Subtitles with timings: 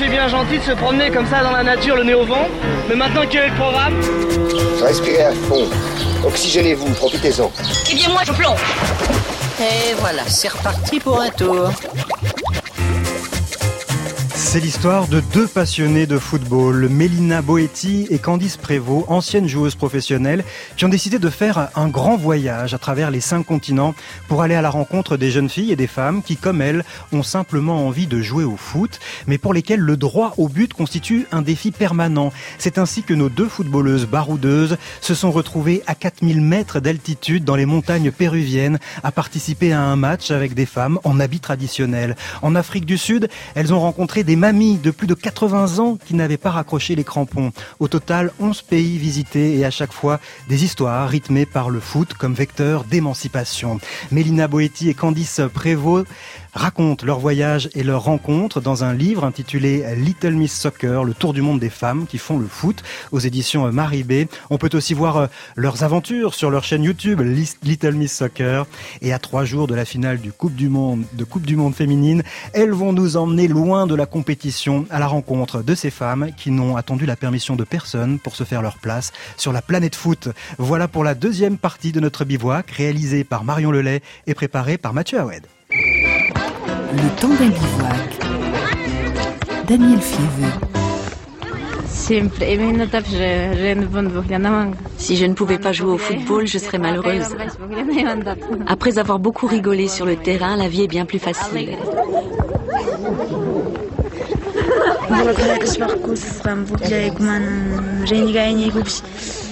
[0.00, 2.48] c'est bien gentil de se promener comme ça dans la nature, le nez au vent.
[2.88, 4.00] Mais maintenant, quel est le programme
[4.82, 5.68] Respirez à fond.
[6.24, 7.50] Oxygénez-vous, profitez-en.
[7.90, 8.60] Eh bien, moi, je plonge.
[9.60, 11.70] Et voilà, c'est reparti pour un tour.
[14.50, 20.42] C'est l'histoire de deux passionnés de football, Mélina Boetti et Candice Prévost, anciennes joueuses professionnelles,
[20.76, 23.94] qui ont décidé de faire un grand voyage à travers les cinq continents
[24.26, 27.22] pour aller à la rencontre des jeunes filles et des femmes qui, comme elles, ont
[27.22, 28.98] simplement envie de jouer au foot,
[29.28, 32.32] mais pour lesquelles le droit au but constitue un défi permanent.
[32.58, 37.54] C'est ainsi que nos deux footballeuses baroudeuses se sont retrouvées à 4000 mètres d'altitude dans
[37.54, 42.16] les montagnes péruviennes à participer à un match avec des femmes en habit traditionnel.
[42.42, 46.14] En Afrique du Sud, elles ont rencontré des mamies de plus de 80 ans qui
[46.14, 47.52] n'avaient pas raccroché les crampons.
[47.78, 50.18] Au total, 11 pays visités et à chaque fois
[50.48, 53.80] des histoires rythmées par le foot comme vecteur d'émancipation.
[54.10, 56.06] Mélina Boetti et Candice Prévost
[56.54, 61.32] racontent leur voyage et leur rencontre dans un livre intitulé Little Miss Soccer, le tour
[61.32, 62.82] du monde des femmes qui font le foot
[63.12, 64.28] aux éditions Marie B.
[64.50, 65.26] On peut aussi voir euh,
[65.56, 68.66] leurs aventures sur leur chaîne YouTube Little Miss Soccer.
[69.02, 71.74] Et à trois jours de la finale du Coupe du Monde, de Coupe du Monde
[71.74, 76.30] féminine, elles vont nous emmener loin de la compétition à la rencontre de ces femmes
[76.36, 79.94] qui n'ont attendu la permission de personne pour se faire leur place sur la planète
[79.94, 80.28] foot.
[80.58, 84.92] Voilà pour la deuxième partie de notre bivouac réalisée par Marion Lelay et préparée par
[84.92, 85.46] Mathieu Aoued.
[86.92, 88.18] Le temps d'un bivouac.
[89.66, 90.52] Daniel Fieveux.
[94.98, 97.36] Si je ne pouvais pas jouer au football, je serais malheureuse.
[98.66, 101.76] Après avoir beaucoup rigolé sur le terrain, la vie est bien plus facile.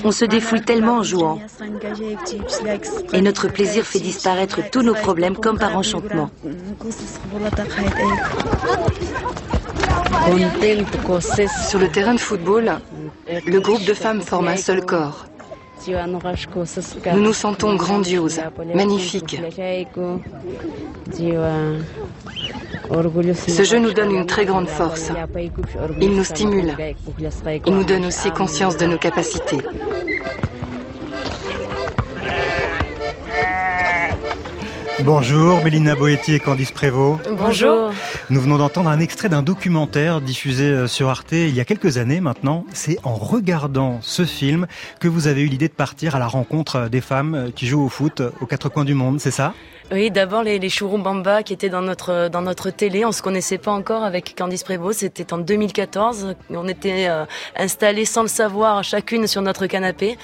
[0.05, 1.39] On se défoule tellement en jouant.
[3.13, 6.31] Et notre plaisir fait disparaître tous nos problèmes comme par enchantement.
[11.69, 12.73] Sur le terrain de football,
[13.47, 15.27] le groupe de femmes forme un seul corps.
[15.87, 18.41] Nous nous sentons grandioses,
[18.75, 19.41] magnifiques.
[23.47, 25.11] Ce jeu nous donne une très grande force.
[26.01, 26.75] Il nous stimule.
[27.67, 29.59] Il nous donne aussi conscience de nos capacités.
[35.05, 37.21] Bonjour, Mélina Boetti et Candice Prévost.
[37.31, 37.93] Bonjour.
[38.31, 41.99] Nous venons d'entendre un extrait d'un documentaire diffusé euh, sur Arte il y a quelques
[41.99, 42.65] années maintenant.
[42.73, 44.67] C'est en regardant ce film
[44.99, 47.85] que vous avez eu l'idée de partir à la rencontre des femmes euh, qui jouent
[47.85, 49.55] au foot aux quatre coins du monde, c'est ça?
[49.91, 53.07] Oui, d'abord les, les Bamba qui étaient dans notre dans notre télé.
[53.07, 55.01] On se connaissait pas encore avec Candice Prévost.
[55.01, 56.35] C'était en 2014.
[56.51, 57.25] On était euh,
[57.57, 60.19] installés sans le savoir, chacune sur notre canapé.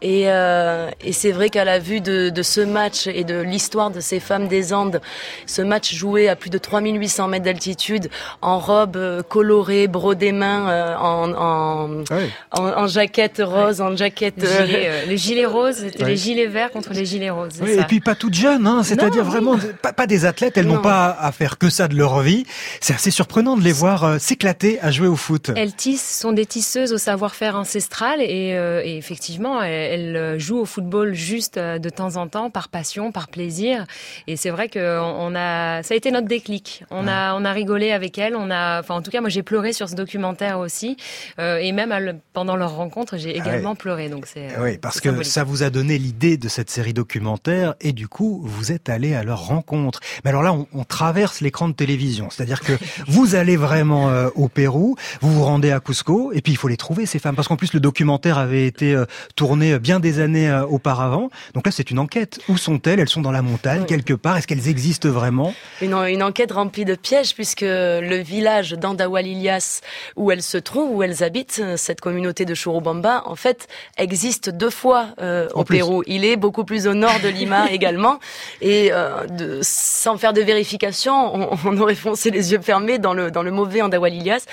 [0.00, 3.90] Et, euh, et c'est vrai qu'à la vue de, de, ce match et de l'histoire
[3.90, 5.00] de ces femmes des Andes,
[5.46, 8.08] ce match joué à plus de 3800 mètres d'altitude,
[8.40, 12.04] en robe euh, colorée, brodée main, euh, en, en,
[12.52, 14.44] en, en, jaquette rose, en jaquette...
[14.44, 17.60] Euh, les gilets roses, c'était les gilets verts contre les gilets roses.
[17.60, 20.80] Oui, et puis pas toutes jeunes, hein, c'est-à-dire vraiment pas, pas, des athlètes, elles n'ont
[20.80, 22.44] pas à faire que ça de leur vie.
[22.80, 25.50] C'est assez surprenant de les voir s'éclater à jouer au foot.
[25.56, 28.50] Elles tissent, sont des tisseuses au savoir-faire ancestral et,
[28.84, 32.68] et effectivement, elles, elle euh, joue au football juste euh, de temps en temps, par
[32.68, 33.86] passion, par plaisir.
[34.26, 36.84] Et c'est vrai que on a, ça a été notre déclic.
[36.90, 38.36] On a, on a rigolé avec elle.
[38.36, 40.96] On a, enfin, en tout cas, moi, j'ai pleuré sur ce documentaire aussi.
[41.38, 44.08] Euh, et même pendant leur rencontre, j'ai ah également pleuré.
[44.08, 44.48] Donc c'est.
[44.60, 48.40] Oui, parce que ça vous a donné l'idée de cette série documentaire, et du coup,
[48.44, 50.00] vous êtes allé à leur rencontre.
[50.24, 52.72] Mais alors là, on, on traverse l'écran de télévision, c'est-à-dire que
[53.06, 56.76] vous allez vraiment au Pérou, vous vous rendez à Cusco, et puis il faut les
[56.76, 59.00] trouver ces femmes, parce qu'en plus le documentaire avait été
[59.36, 61.30] tourné bien des années euh, auparavant.
[61.54, 62.40] Donc là, c'est une enquête.
[62.48, 63.00] Où sont-elles?
[63.00, 64.36] Elles sont dans la montagne, quelque part.
[64.36, 65.54] Est-ce qu'elles existent vraiment?
[65.80, 69.80] Une, une, enquête remplie de pièges, puisque le village d'Andawalilias,
[70.16, 74.70] où elles se trouvent, où elles habitent, cette communauté de Churubamba, en fait, existe deux
[74.70, 76.02] fois euh, au Pérou.
[76.06, 78.18] Il est beaucoup plus au nord de Lima également.
[78.60, 83.14] Et euh, de, sans faire de vérification, on, on, aurait foncé les yeux fermés dans
[83.14, 84.44] le, dans le mauvais Andawalilias.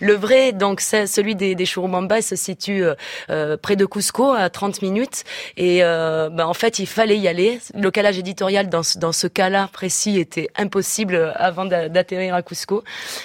[0.00, 2.84] Le vrai, donc, c'est celui des, des Churubamba, il se situe
[3.30, 5.24] euh, près de Cusco, à 30 minutes.
[5.56, 7.60] Et euh, bah, en fait, il fallait y aller.
[7.74, 12.84] Le calage éditorial dans ce, dans ce cas-là précis était impossible avant d'atterrir à Cusco.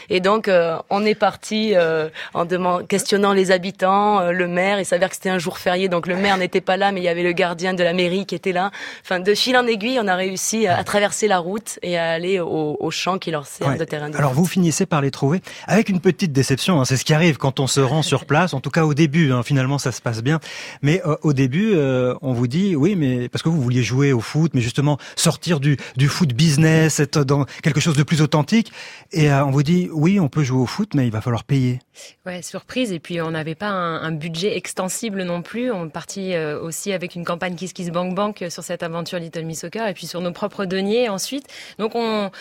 [0.09, 4.79] Et donc, euh, on est parti euh, en demandant, questionnant les habitants, euh, le maire.
[4.79, 7.03] Il s'avère que c'était un jour férié, donc le maire n'était pas là, mais il
[7.03, 8.71] y avait le gardien de la mairie qui était là.
[9.03, 12.39] Enfin, de fil en aiguille, on a réussi à, traverser la route et à aller
[12.39, 14.11] au, au champ qui leur sert de terrain.
[14.13, 16.79] Alors vous finissez par les trouver avec une petite déception.
[16.79, 16.85] Hein.
[16.85, 18.53] C'est ce qui arrive quand on se rend sur place.
[18.53, 19.31] En tout cas au début.
[19.31, 19.43] Hein.
[19.43, 20.39] Finalement ça se passe bien.
[20.81, 24.11] Mais euh, au début euh, on vous dit oui mais parce que vous vouliez jouer
[24.11, 25.77] au foot, mais justement sortir du,
[26.09, 28.71] foot business, être dans quelque chose de plus authentique.
[29.13, 31.45] Et euh, on vous dit oui on peut jouer au foot mais il va falloir
[31.45, 31.79] payer.
[32.25, 32.91] Ouais surprise.
[32.91, 35.71] Et puis on n'avait pas un, budget extensible non plus.
[35.71, 39.61] On partit aussi avec une campagne Kiss Kiss Bank Bank sur cette aventure Little Miss
[39.61, 41.45] Soccer et puis sur nos propres deniers ensuite.
[41.77, 42.31] Donc on,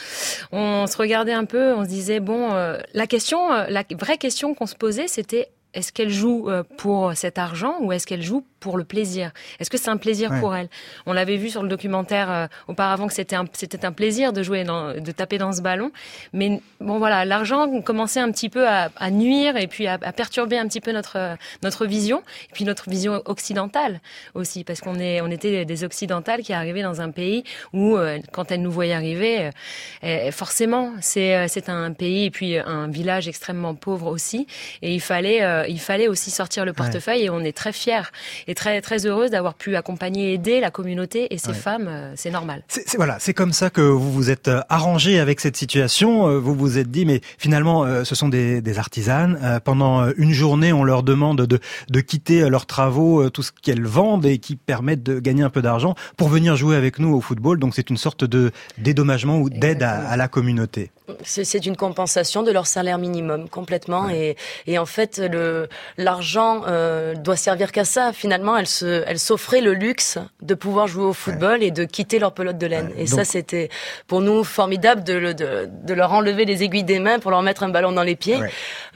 [0.52, 4.18] on se regardait un peu, on se disait bon, euh, la question, euh, la vraie
[4.18, 8.22] question qu'on se posait, c'était est-ce qu'elle joue euh, pour cet argent ou est-ce qu'elle
[8.22, 9.30] joue pour le plaisir.
[9.60, 10.68] Est-ce que c'est un plaisir pour elle?
[11.06, 14.42] On l'avait vu sur le documentaire euh, auparavant que c'était un, c'était un plaisir de
[14.42, 15.92] jouer, dans, de taper dans ce ballon.
[16.32, 20.12] Mais bon voilà, l'argent commençait un petit peu à, à nuire et puis à, à,
[20.12, 24.00] perturber un petit peu notre notre vision et puis notre vision occidentale
[24.34, 28.18] aussi parce qu'on est on était des occidentales qui arrivaient dans un pays où euh,
[28.32, 29.50] quand elles nous voyaient arriver,
[30.32, 34.48] forcément c'est c'est un pays et puis un village extrêmement pauvre aussi.
[34.82, 38.10] Et il fallait il fallait aussi sortir le portefeuille et on est très fiers.
[38.48, 41.86] Et très très heureuse d'avoir pu accompagner, aider la communauté et ces femmes.
[41.86, 42.64] Euh, c'est normal.
[42.66, 46.28] C'est voilà, c'est comme ça que vous vous êtes euh, arrangé avec cette situation.
[46.28, 49.60] Euh, vous vous êtes dit, mais finalement, ce sont des, des artisanes.
[49.64, 51.58] Pendant une journée, on leur demande de,
[51.90, 55.62] de quitter leurs travaux, tout ce qu'elles vendent et qui permettent de gagner un peu
[55.62, 57.58] d'argent pour venir jouer avec nous au football.
[57.58, 60.90] Donc c'est une sorte de dédommagement ou d'aide à, à, la communauté.
[61.22, 64.36] C'est une compensation de leur salaire minimum complètement et,
[64.66, 65.68] et en fait le
[65.98, 68.12] l'argent euh, doit servir qu'à ça.
[68.12, 72.18] Finalement, elle se, elle s'offrait le luxe de pouvoir jouer au football et de quitter
[72.18, 72.92] leur pelote de laine.
[72.96, 73.68] et ça, c'était
[74.06, 77.62] pour nous formidable de, de, de, leur enlever les aiguilles des mains pour leur mettre
[77.62, 78.38] un ballon dans les pieds.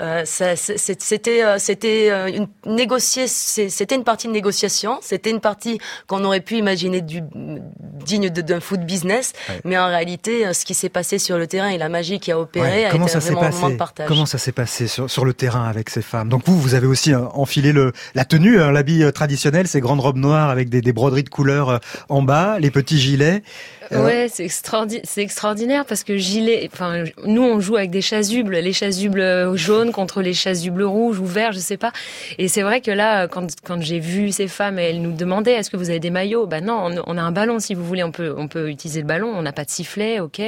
[0.00, 4.98] Euh, c'était, euh, c'était une négocier, c'était une partie de négociation.
[5.02, 9.32] C'était une partie qu'on aurait pu imaginer du digne d'un foot business,
[9.64, 12.41] mais en réalité, ce qui s'est passé sur le terrain et la magie qui a
[12.41, 14.08] opéré a été un vraiment moment de partage.
[14.08, 16.87] Comment ça s'est passé sur, sur le terrain avec ces femmes Donc vous, vous avez
[16.87, 20.70] aussi euh, enfilé le, la tenue, hein, l'habit euh, traditionnel, ces grandes robes noires avec
[20.70, 23.43] des, des broderies de couleurs euh, en bas, les petits gilets.
[23.90, 28.56] Ouais, c'est extraordinaire, c'est extraordinaire parce que gilet, enfin, nous on joue avec des chasubles,
[28.56, 31.92] les chasubles jaunes contre les chasubles rouges ou verts, je sais pas.
[32.38, 35.70] Et c'est vrai que là, quand, quand j'ai vu ces femmes, elles nous demandaient est-ce
[35.70, 36.46] que vous avez des maillots?
[36.46, 39.06] Ben non, on, a un ballon si vous voulez, on peut, on peut utiliser le
[39.06, 40.40] ballon, on n'a pas de sifflet, ok.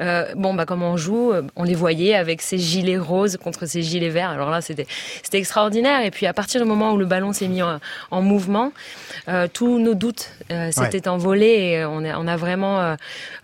[0.00, 1.32] Euh, bon, bah comment on joue?
[1.56, 4.30] On les voyait avec ces gilets roses contre ces gilets verts.
[4.30, 4.86] Alors là, c'était,
[5.22, 6.04] c'était extraordinaire.
[6.04, 7.80] Et puis à partir du moment où le ballon s'est mis en,
[8.10, 8.72] en mouvement,
[9.28, 12.96] euh, tous nos doutes euh, s'étaient envolés et on a, on a vraiment euh,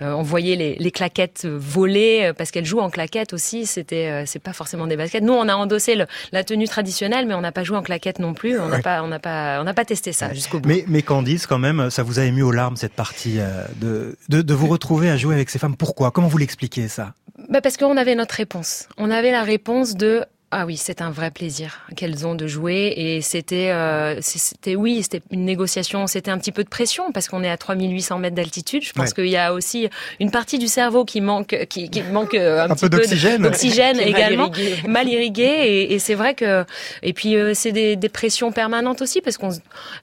[0.02, 3.66] euh, on voyait les, les, claquettes voler euh, parce qu'elles jouent en claquettes aussi.
[3.66, 5.22] C'était, c'est pas forcément des baskets.
[5.22, 8.18] Nous, on a endossé le, la tenue traditionnelle, mais on n'a pas joué en claquettes
[8.18, 8.58] non plus.
[8.58, 10.68] On n'a pas, on n'a pas, on n'a pas testé ça jusqu'au bout.
[10.68, 13.38] Mais, mais Candice, quand même, ça vous a ému aux larmes cette partie
[13.80, 15.76] de, de, de vous retrouver à jouer avec ces femmes.
[15.76, 16.10] Pourquoi?
[16.10, 17.14] Comment vous l'expliquez ça?
[17.48, 18.88] Bah parce qu'on avait notre réponse.
[18.96, 20.24] On avait la réponse de
[20.54, 25.02] ah oui, c'est un vrai plaisir qu'elles ont de jouer et c'était, euh, c'était oui,
[25.02, 28.36] c'était une négociation, c'était un petit peu de pression parce qu'on est à 3800 mètres
[28.36, 28.84] d'altitude.
[28.84, 29.88] Je pense qu'il y a aussi
[30.20, 34.50] une partie du cerveau qui manque, qui, qui manque euh, un, petit peu d'oxygène également,
[34.86, 36.64] mal irrigué, et, et c'est vrai que
[37.02, 39.50] et puis euh, c'est des, des, pressions permanentes aussi parce qu'on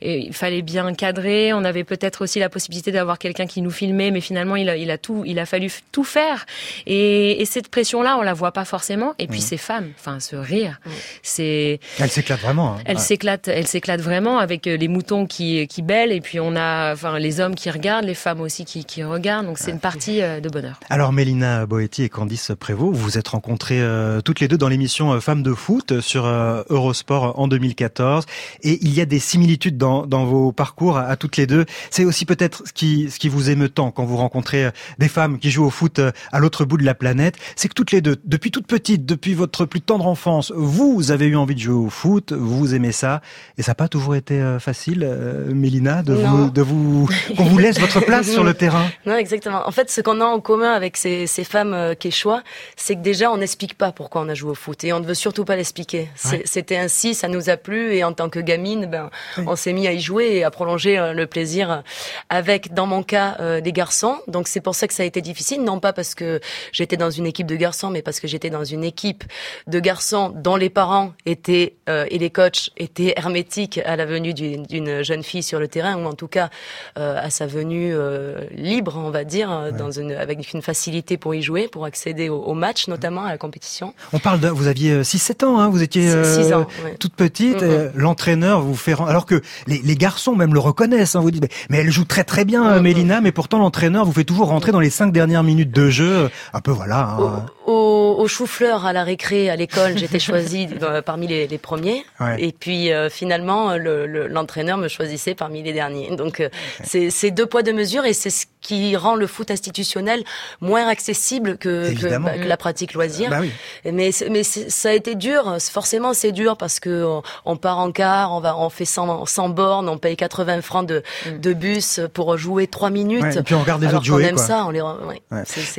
[0.02, 1.54] il fallait bien cadrer.
[1.54, 4.76] On avait peut-être aussi la possibilité d'avoir quelqu'un qui nous filmait, mais finalement il a,
[4.76, 6.46] il a tout, il a fallu tout faire
[6.88, 9.14] et, et cette pression là, on la voit pas forcément.
[9.18, 9.44] Et puis mmh.
[9.44, 10.80] ces femmes, enfin ce rire.
[11.24, 11.80] C'est.
[12.00, 12.74] Elle s'éclate vraiment.
[12.74, 12.84] Hein.
[12.86, 16.56] Elle s'éclate, elle s'éclate vraiment avec euh, les moutons qui qui bêlent et puis on
[16.56, 19.46] a, enfin les hommes qui regardent, les femmes aussi qui, qui regardent.
[19.46, 20.80] Donc c'est une partie euh, de bonheur.
[20.90, 24.70] Alors Mélina Boetti et Candice Prévost, vous vous êtes rencontrées euh, toutes les deux dans
[24.70, 28.26] l'émission Femmes de foot sur Eurosport en 2014
[28.64, 31.66] et il y a des similitudes dans, dans vos parcours à, toutes les deux.
[31.90, 34.70] C'est aussi peut-être ce qui ce qui vous émeut tant quand vous rencontrez
[35.00, 36.00] des femmes qui jouent au foot
[36.32, 39.34] à l'autre bout de la planète, c'est que toutes les deux, depuis toute petite, depuis
[39.34, 43.22] votre plus tendre enfance vous avez eu envie de jouer au foot, vous aimez ça,
[43.58, 47.44] et ça n'a pas toujours été euh, facile, euh, Mélina, de vous, de vous, qu'on
[47.44, 48.86] vous laisse votre place sur le terrain.
[49.06, 49.68] Non, exactement.
[49.68, 52.44] En fait, ce qu'on a en commun avec ces, ces femmes euh, quechua,
[52.76, 55.06] c'est que déjà, on n'explique pas pourquoi on a joué au foot, et on ne
[55.06, 56.10] veut surtout pas l'expliquer.
[56.46, 59.10] C'était ainsi, ça nous a plu, et en tant que gamine, ben,
[59.46, 61.84] on s'est mis à y jouer et à prolonger euh, le plaisir
[62.30, 64.18] avec, dans mon cas, des garçons.
[64.28, 66.40] Donc c'est pour ça que ça a été difficile, non pas parce que
[66.72, 69.24] j'étais dans une équipe de garçons, mais parce que j'étais dans une équipe
[69.68, 74.06] de garçons garçons dont les parents étaient euh, et les coachs étaient hermétiques à la
[74.06, 76.50] venue d'une jeune fille sur le terrain ou en tout cas
[76.98, 81.36] euh, à sa venue euh, libre, on va dire, dans une, avec une facilité pour
[81.36, 83.94] y jouer, pour accéder au, match notamment à la compétition.
[84.14, 86.12] On parle de, vous aviez 6-7 ans, hein, vous étiez
[86.54, 86.68] ans,
[87.00, 87.64] toute petite.
[87.96, 91.16] L'entraîneur vous fait alors que les, les, garçons même le reconnaissent.
[91.16, 94.24] Hein, vous dites mais, elle joue très très bien, Mélina, mais pourtant l'entraîneur vous fait
[94.24, 96.30] toujours rentrer dans les cinq dernières minutes de jeu.
[96.54, 97.18] Un peu voilà.
[97.20, 97.46] Hein.
[97.72, 100.68] Au, au chou-fleur à la récré à l'école, j'étais choisie
[101.06, 102.04] parmi les, les premiers.
[102.38, 106.16] Et puis euh, finalement, l'entraîneur me choisissait parmi les derniers.
[106.16, 106.50] Donc euh,
[106.84, 110.24] c'est deux poids deux mesures et c'est ce qui rend le foot institutionnel
[110.60, 113.30] moins accessible que, que, bah, la pratique loisir.
[113.30, 113.42] Bah
[113.86, 115.58] mais mais ça a été dur.
[115.60, 119.50] Forcément, c'est dur parce que on, part en car, on va on fait 100, 100
[119.50, 121.40] bornes, on paye 80 francs de, mm.
[121.40, 123.38] de bus pour jouer 3 minutes.
[123.38, 124.26] et puis on regarde les autres jouer.
[124.26, 124.66] On aime ça.
[124.66, 124.82] On les,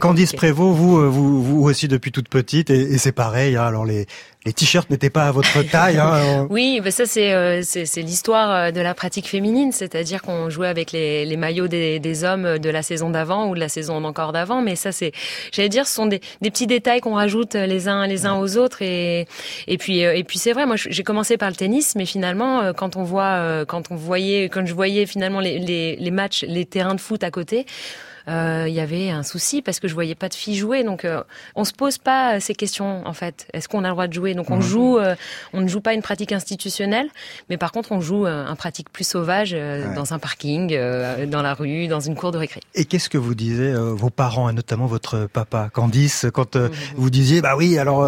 [0.00, 3.56] Candice Prévost, vous, euh, vous vous aussi depuis toute petite et, et c'est pareil.
[3.56, 4.06] Hein, alors les
[4.44, 5.98] les t-shirts n'étaient pas à votre taille.
[5.98, 6.46] Hein.
[6.50, 10.68] oui, ben ça c'est euh, c'est l'histoire euh, de la pratique féminine, c'est-à-dire qu'on jouait
[10.68, 14.02] avec les, les maillots des, des, hommes de la saison d'avant ou de la saison
[14.04, 15.12] encore d'avant, mais ça c'est,
[15.52, 18.56] j'allais dire, ce sont des, des petits détails qu'on rajoute les uns les uns aux
[18.56, 19.26] autres et
[19.66, 22.72] et puis euh, et puis c'est vrai, moi j'ai commencé par le tennis, mais finalement
[22.74, 26.64] quand on voit quand on voyait quand je voyais finalement les, les, les matchs, les
[26.64, 27.66] terrains de foot à côté
[28.28, 30.84] euh, il y avait un souci parce que je voyais pas de filles jouer.
[30.84, 31.22] Donc euh,
[31.54, 33.46] on se pose pas ces questions en fait.
[33.52, 34.34] Est-ce qu'on a le droit de jouer?
[34.34, 34.62] Donc on mhm.
[34.62, 35.14] joue, euh,
[35.52, 37.08] on ne joue pas une pratique institutionnelle,
[37.50, 39.56] mais par contre on joue un pratique plus sauvage
[39.94, 40.76] dans un parking,
[41.26, 42.60] dans la rue, dans une cour de récré.
[42.74, 46.70] Et qu'est-ce que vous disiez vos parents, et notamment votre papa Candice, quand mhm.
[46.96, 48.06] vous disiez bah oui alors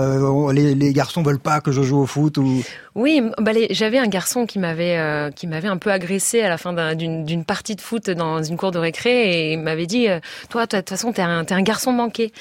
[0.53, 2.63] les, les garçons veulent pas que je joue au foot ou
[2.95, 6.57] oui, bah, j'avais un garçon qui m'avait euh, qui m'avait un peu agressé à la
[6.57, 10.21] fin d'une partie de foot dans une cour de récré et il m'avait dit euh,
[10.49, 12.33] toi, de toute façon, t'es un, es un garçon manqué.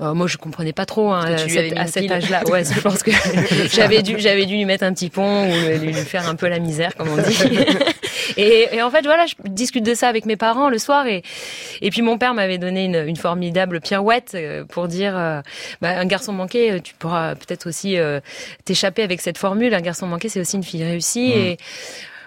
[0.00, 1.36] Euh, moi, je comprenais pas trop hein,
[1.76, 2.42] à cet âge-là.
[2.52, 3.10] Ouais, je pense que
[3.72, 6.58] j'avais dû, j'avais dû lui mettre un petit pont ou lui, faire un peu la
[6.58, 7.38] misère, comme on dit.
[8.36, 11.22] et, et, en fait, voilà, je discute de ça avec mes parents le soir et
[11.80, 15.40] et puis mon père m'avait donné une, une, formidable pirouette euh, pour dire, euh,
[15.80, 17.96] bah, un garçon manqué, tu pourras peut-être aussi
[18.64, 19.74] t'échapper avec cette formule.
[19.74, 21.32] Un garçon manqué, c'est aussi une fille réussie.
[21.34, 21.38] Mmh.
[21.38, 21.58] Et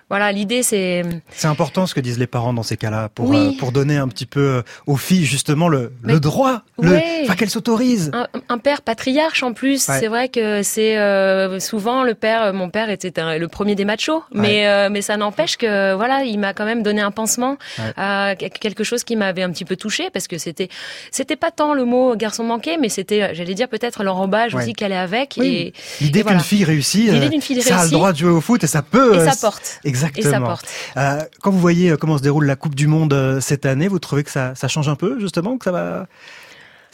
[0.09, 1.03] voilà, l'idée c'est.
[1.31, 4.07] C'est important ce que disent les parents dans ces cas-là pour euh, pour donner un
[4.07, 8.11] petit peu euh, aux filles justement le, le droit, le, enfin qu'elles s'autorisent.
[8.49, 12.53] Un, père patriarche en plus, c'est vrai que c'est euh, souvent le père.
[12.53, 16.53] Mon père était le premier des machos, mais mais ça n'empêche que voilà, il m'a
[16.53, 17.57] quand même donné un pansement
[17.97, 20.69] à quelque chose qui m'avait un petit peu touché parce que c'était
[21.09, 24.91] c'était pas tant le mot garçon manqué, mais c'était j'allais dire peut-être l'enrobage aussi qu'elle
[24.91, 25.39] est avec.
[25.39, 27.09] Et l'idée qu'une fille réussit,
[27.61, 29.15] ça a le droit de jouer au foot et ça peut.
[29.15, 29.79] Et ça porte.
[30.03, 30.57] Exactement.
[30.97, 33.87] Euh, quand vous voyez euh, comment se déroule la Coupe du Monde euh, cette année,
[33.87, 36.07] vous trouvez que ça, ça change un peu, justement, que ça va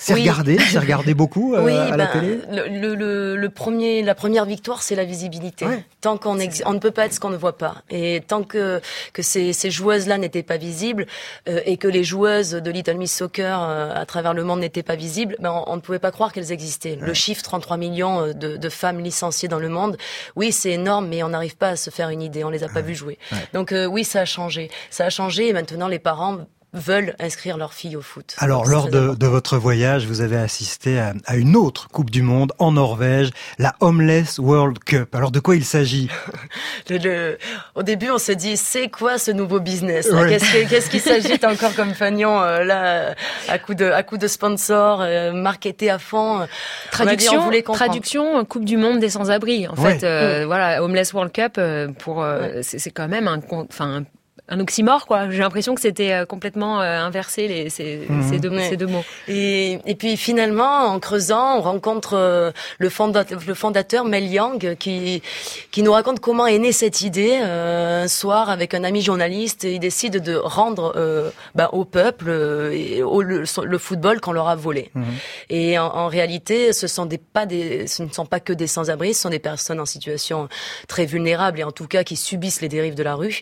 [0.02, 2.40] c'est regardé, c'est regardé beaucoup euh, à la ben, télé.
[2.50, 5.66] Le, le, le, premier, la première victoire, c'est la visibilité.
[6.02, 8.82] Tant qu'on on ne peut pas être ce qu'on ne voit pas, et tant que
[9.14, 11.06] que ces, ces joueuses-là n'étaient pas visibles
[11.48, 14.82] euh, et que les joueuses de Little Miss Soccer euh, à travers le monde n'étaient
[14.82, 16.98] pas visibles, ben on, ne pouvait pas croire qu'elles existaient.
[17.00, 19.98] Le chiffre 33 millions de, de, femmes licenciées dans le monde,
[20.36, 22.44] oui, c'est énorme, mais on n'arrive pas à se faire une idée.
[22.44, 23.20] On les a pas vues jouer.
[23.54, 24.72] Donc oui, ça a changé.
[24.90, 26.40] Ça a changé, et maintenant les parents
[26.74, 28.36] veulent inscrire leur fille au foot.
[28.38, 32.22] Alors, lors de, de, votre voyage, vous avez assisté à, à, une autre Coupe du
[32.22, 35.14] Monde en Norvège, la Homeless World Cup.
[35.14, 36.10] Alors, de quoi il s'agit?
[36.90, 37.38] Le,
[37.76, 40.10] Au début, on se dit, c'est quoi ce nouveau business?
[40.10, 43.16] Qu'est-ce qu'il s'agit encore comme fagnon euh, là,
[43.50, 46.48] à coup de, à coup de sponsors, euh, marketé à fond
[46.92, 49.68] Traduction, traduction, Coupe du Monde des sans-abri.
[49.68, 51.60] En fait, euh, voilà, Homeless World Cup,
[52.00, 52.26] pour,
[52.62, 54.04] c'est quand même un, enfin,
[54.52, 55.30] un oxymore quoi.
[55.32, 58.30] J'ai l'impression que c'était euh, complètement euh, inversé les, ces, mhm.
[58.30, 59.04] ces, deux, ces, deux, mots.
[59.28, 64.76] Et, et, puis finalement, en creusant, on rencontre euh, le, fondateur, le fondateur Mel Yang
[64.76, 65.24] qui
[65.72, 67.38] qui nous raconte comment est née cette idée.
[67.38, 72.30] un soir, avec un ami journaliste, il décide de rendre bah, au peuple
[72.74, 73.46] et au, le,
[73.78, 74.92] football qu'on leur a volé.
[74.94, 75.06] Mhm.
[75.50, 78.68] Et en, en, réalité, ce sont des pas des, ce ne sont pas que des
[78.68, 80.50] sans-abri, ce sont des personnes en situation
[80.90, 83.42] très vulnérable et en tout cas qui subissent les dérives de la rue,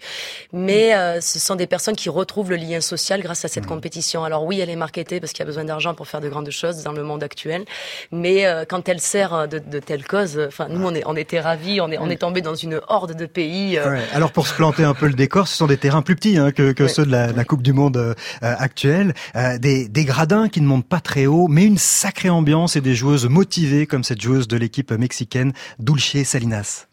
[0.53, 3.69] mais euh, ce sont des personnes qui retrouvent le lien social grâce à cette mmh.
[3.69, 4.23] compétition.
[4.23, 6.49] Alors oui, elle est marketée parce qu'il y a besoin d'argent pour faire de grandes
[6.49, 7.65] choses dans le monde actuel,
[8.11, 11.15] mais euh, quand elle sert euh, de, de telles causes, enfin nous on, est, on
[11.15, 13.79] était ravis, on est, on est tombé dans une horde de pays.
[13.79, 14.01] Ouais.
[14.13, 16.51] Alors pour se planter un peu le décor, ce sont des terrains plus petits hein,
[16.51, 19.15] que, que ceux de la, la, Coupe du Monde actuelle,
[19.59, 22.93] des, des gradins qui ne montent pas très haut, mais une sacrée ambiance et des
[22.93, 26.85] joueuses motivées comme cette joueuse de l'équipe mexicaine Dulce Salinas.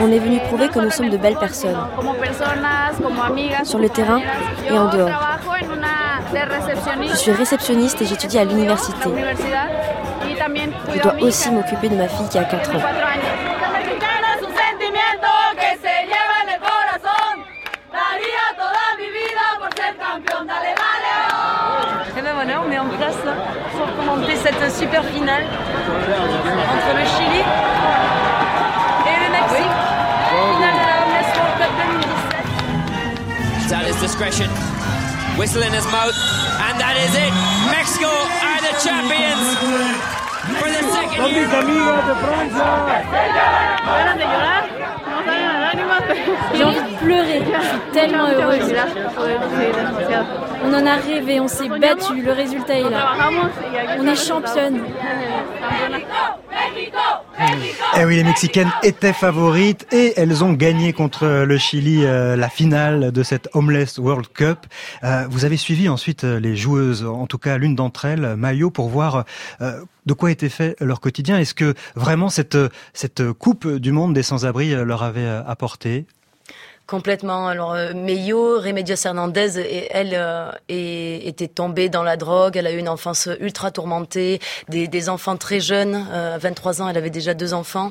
[0.00, 1.76] On est venu prouver que nous sommes de belles personnes,
[3.64, 4.20] sur le terrain
[4.68, 5.10] et en dehors.
[7.02, 9.10] Je suis réceptionniste et j'étudie à l'université.
[10.94, 12.80] Je dois aussi m'occuper de ma fille qui a 4 ans.
[22.18, 23.32] Et ben voilà, on est en place là
[23.76, 27.42] pour commenter cette super finale entre le Chili
[29.02, 29.74] et le Mexique.
[30.54, 33.70] Finale de la Homeless World Cup 2017.
[33.70, 34.48] That is discretion.
[35.36, 36.14] Whistle in his mouth,
[36.62, 37.32] and that is it.
[37.74, 39.58] Mexico are the champions
[40.60, 41.48] for the second year.
[46.54, 48.74] J'ai envie de je suis tellement heureuse.
[50.64, 53.16] On en a rêvé, on s'est battu, le résultat est là.
[53.98, 54.80] On est championne.
[57.98, 62.48] Eh oui, les Mexicaines étaient favorites et elles ont gagné contre le Chili euh, la
[62.48, 64.66] finale de cette Homeless World Cup.
[65.04, 68.70] Euh, vous avez suivi ensuite euh, les joueuses, en tout cas l'une d'entre elles, Mayo,
[68.70, 69.24] pour voir
[69.60, 71.38] de quoi était fait leur quotidien.
[71.38, 72.58] Est-ce que vraiment cette,
[72.92, 76.06] cette Coupe du Monde des sans-abri leur avait apporté
[76.86, 77.48] Complètement.
[77.48, 82.56] Alors, euh, Meio, Remedios Hernandez, elle euh, est- était tombée dans la drogue.
[82.56, 84.38] Elle a eu une enfance ultra tourmentée,
[84.68, 86.06] des, des enfants très jeunes.
[86.12, 87.88] Euh, à 23 ans, elle avait déjà deux enfants.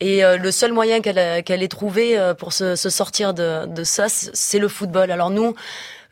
[0.00, 3.84] Et euh, le seul moyen qu'elle ait trouvé euh, pour se, se sortir de, de
[3.84, 5.10] ça, c'est le football.
[5.10, 5.54] Alors nous,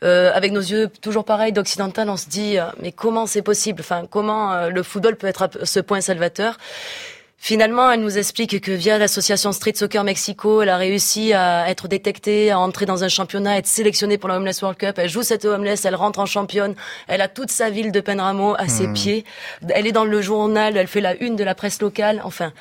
[0.03, 3.81] euh, avec nos yeux toujours pareil d'occidental, on se dit euh, mais comment c'est possible?
[3.81, 6.57] Enfin, comment euh, le football peut être à ce point salvateur?
[7.41, 11.87] Finalement, elle nous explique que via l'association Street Soccer Mexico, elle a réussi à être
[11.87, 14.95] détectée, à entrer dans un championnat, à être sélectionnée pour la Homeless World Cup.
[14.99, 16.75] Elle joue cette Homeless, elle rentre en championne.
[17.07, 18.93] Elle a toute sa ville de Penramo à ses Hmm.
[18.93, 19.25] pieds.
[19.69, 22.21] Elle est dans le journal, elle fait la une de la presse locale.
[22.25, 22.51] Enfin,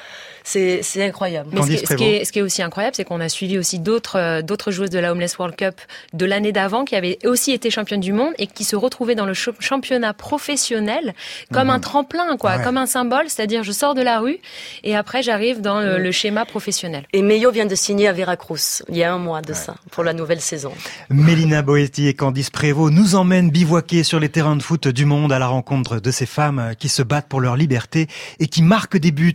[0.44, 1.50] c'est c'est incroyable.
[1.52, 3.28] Mais ce qui, est- ce, qui est, ce qui est aussi incroyable, c'est qu'on a
[3.28, 5.74] suivi aussi d'autres euh, d'autres joueuses de la Homeless World Cup
[6.12, 9.26] de l'année d'avant qui avaient aussi été championnes du monde et qui se retrouvaient dans
[9.26, 11.14] le championnat professionnel
[11.52, 11.70] comme Mhm.
[11.74, 12.62] un tremplin, quoi, Ouais.
[12.62, 13.24] comme un symbole.
[13.28, 14.38] C'est-à-dire, je sors de la rue
[14.84, 17.04] et après j'arrive dans le, le schéma professionnel.
[17.12, 20.04] Et Meio vient de signer à Veracruz il y a un mois de ça pour
[20.04, 20.72] la nouvelle saison.
[21.10, 25.32] Mélina Boetti et Candice Prévost nous emmènent bivouaquer sur les terrains de foot du monde
[25.32, 28.08] à la rencontre de ces femmes qui se battent pour leur liberté
[28.38, 29.34] et qui marquent des buts.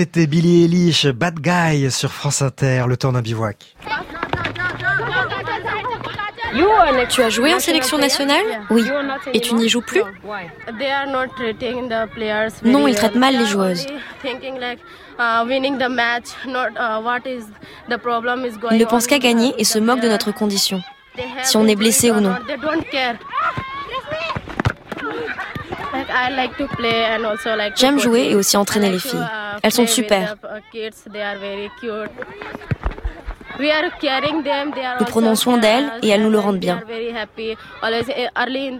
[0.00, 3.76] C'était Billy Eilish, Bad Guy sur France Inter, le temps d'un bivouac.
[7.10, 8.82] Tu as joué en sélection nationale Oui.
[9.34, 10.00] Et tu n'y joues plus
[12.64, 13.86] Non, ils traitent mal les joueuses.
[18.70, 20.80] Ils ne pensent qu'à gagner et se moquent de notre condition.
[21.42, 22.34] Si on est blessé ou non.
[27.76, 29.26] J'aime jouer et aussi entraîner les filles.
[29.62, 30.36] Elles sont super.
[33.58, 36.80] Nous prenons soin d'elles et elles nous le rendent bien.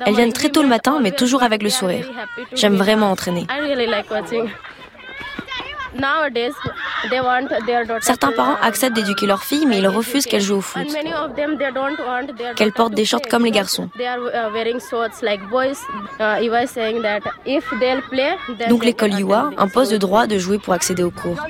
[0.07, 2.07] Elles viennent très tôt le matin, mais toujours avec le sourire.
[2.55, 3.47] J'aime vraiment entraîner.
[8.01, 10.83] Certains parents acceptent d'éduquer leurs filles, mais ils refusent qu'elles jouent au foot.
[12.57, 13.89] Qu'elles portent des shorts comme les garçons.
[18.69, 21.37] Donc l'école Yua impose le droit de jouer pour accéder aux cours.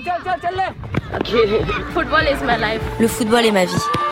[3.01, 4.10] Le football est ma vie.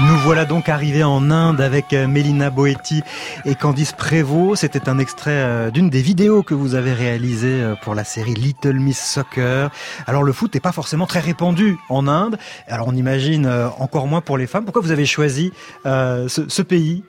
[0.00, 3.04] Nous voilà donc arrivés en Inde avec euh, Mélina Boetti
[3.44, 4.62] et Candice Prévost.
[4.62, 8.34] C'était un extrait euh, d'une des vidéos que vous avez réalisées euh, pour la série
[8.34, 9.70] Little Miss Soccer.
[10.08, 12.38] Alors le foot n'est pas forcément très répandu en Inde.
[12.66, 13.46] Alors on imagine
[13.78, 14.64] encore moins pour les femmes.
[14.64, 15.52] Pourquoi vous avez choisi
[15.84, 17.04] ce, pays?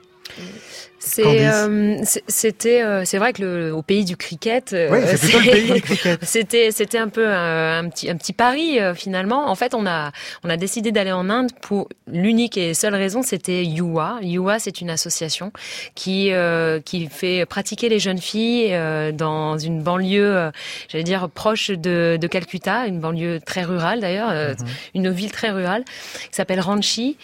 [1.06, 5.16] C'était, euh, c'est vrai que le, au pays du cricket, euh,
[6.22, 9.48] c'était, c'était un peu un, petit, un petit pari finalement.
[9.48, 10.10] En fait, on a,
[10.42, 14.18] on a décidé d'aller en Inde pour l'unique et seule raison, c'était Yuwa.
[14.22, 15.52] Yuwa, c'est une association
[15.94, 16.32] qui,
[16.84, 18.76] qui fait pratiquer les jeunes filles
[19.14, 20.50] dans une banlieue,
[20.88, 24.66] j'allais dire proche de, de Calcutta, une banlieue très rurale d'ailleurs, mhm.
[24.94, 27.16] une ville très rurale, qui s'appelle Ranchi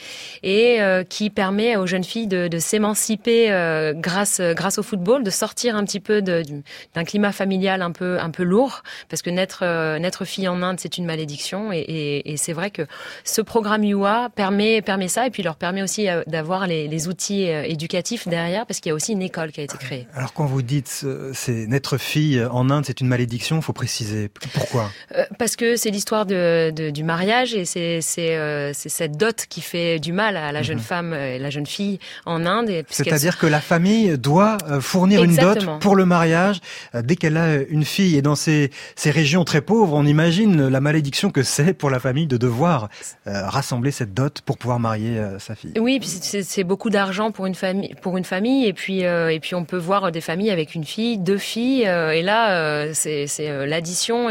[0.42, 5.30] et qui permet aux jeunes filles de, de s'émanciper euh, grâce grâce au football, de
[5.30, 9.60] sortir un petit peu d'un climat familial un peu un peu lourd, parce que naître
[9.62, 12.82] euh, naître fille en Inde c'est une malédiction, et, et, et c'est vrai que
[13.24, 17.08] ce programme UA permet permet ça, et puis leur permet aussi euh, d'avoir les, les,
[17.08, 20.06] outils éducatifs derrière, parce qu'il y a aussi une école qui a été créée.
[20.14, 24.30] Alors quand vous dites c'est naître fille en Inde c'est une malédiction, il faut préciser
[24.54, 24.90] pourquoi?
[25.38, 29.98] Parce que c'est l'histoire de, de, du mariage et c'est c'est cette dot qui fait
[29.98, 30.82] du mal à la jeune mhm.
[30.82, 32.84] femme et la jeune fille en Inde.
[32.88, 36.60] C'est-à-dire que la famille doit euh, fournir une dot pour le mariage
[36.94, 38.16] euh, dès qu'elle a une fille.
[38.16, 41.98] Et dans ces, ces régions très pauvres, on imagine la malédiction que c'est pour la
[41.98, 42.88] famille de devoir
[43.26, 45.72] euh, rassembler cette dot pour pouvoir marier sa fille.
[45.78, 48.66] Oui, c'est beaucoup d'argent pour une famille, pour une famille.
[48.66, 51.82] Et puis, et puis on peut voir des familles avec une fille, deux filles.
[51.82, 53.26] et là, c'est
[53.66, 54.28] l'addition.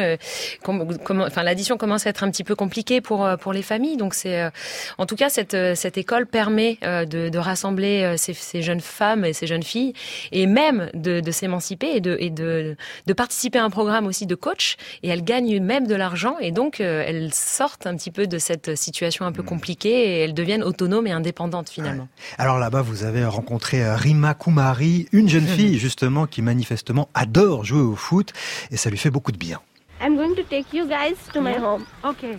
[0.68, 3.98] enfin, l'addition commence à être un petit peu compliquée pour pour les familles.
[3.98, 4.50] Donc c'est,
[4.98, 9.34] en tout cas, cette cette école permet de, de rassembler ces, ces jeunes femmes et
[9.34, 9.94] ces jeunes filles,
[10.32, 14.36] et même de, s'émanciper et, de, et de, de, participer à un programme aussi de
[14.36, 14.78] coach.
[15.04, 18.38] Et elles gagnent même de l'argent, et donc euh, elles sortent un petit peu de
[18.38, 19.46] cette situation un peu mmh.
[19.46, 22.08] compliquée et elles deviennent autonomes et indépendantes finalement.
[22.38, 27.66] Alors là-bas, vous avez rencontré euh, Rima Kumari, une jeune fille justement qui manifestement adore
[27.66, 28.34] jouer au foot,
[28.72, 29.60] et ça lui fait beaucoup de bien.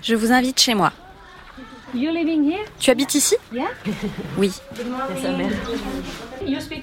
[0.03, 0.93] Je vous invite chez moi.
[2.79, 3.37] Tu habites ici?
[4.39, 4.53] Oui.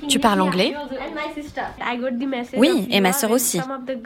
[0.07, 0.73] Tu parles anglais?
[2.55, 3.59] Oui, et ma sœur aussi.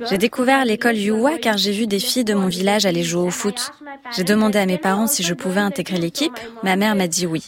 [0.10, 3.30] J'ai découvert l'école Yuwa car j'ai vu des filles de mon village aller jouer au
[3.30, 3.72] foot.
[4.16, 6.34] J'ai demandé à mes parents si je pouvais intégrer l'équipe.
[6.64, 7.46] Ma mère m'a dit oui.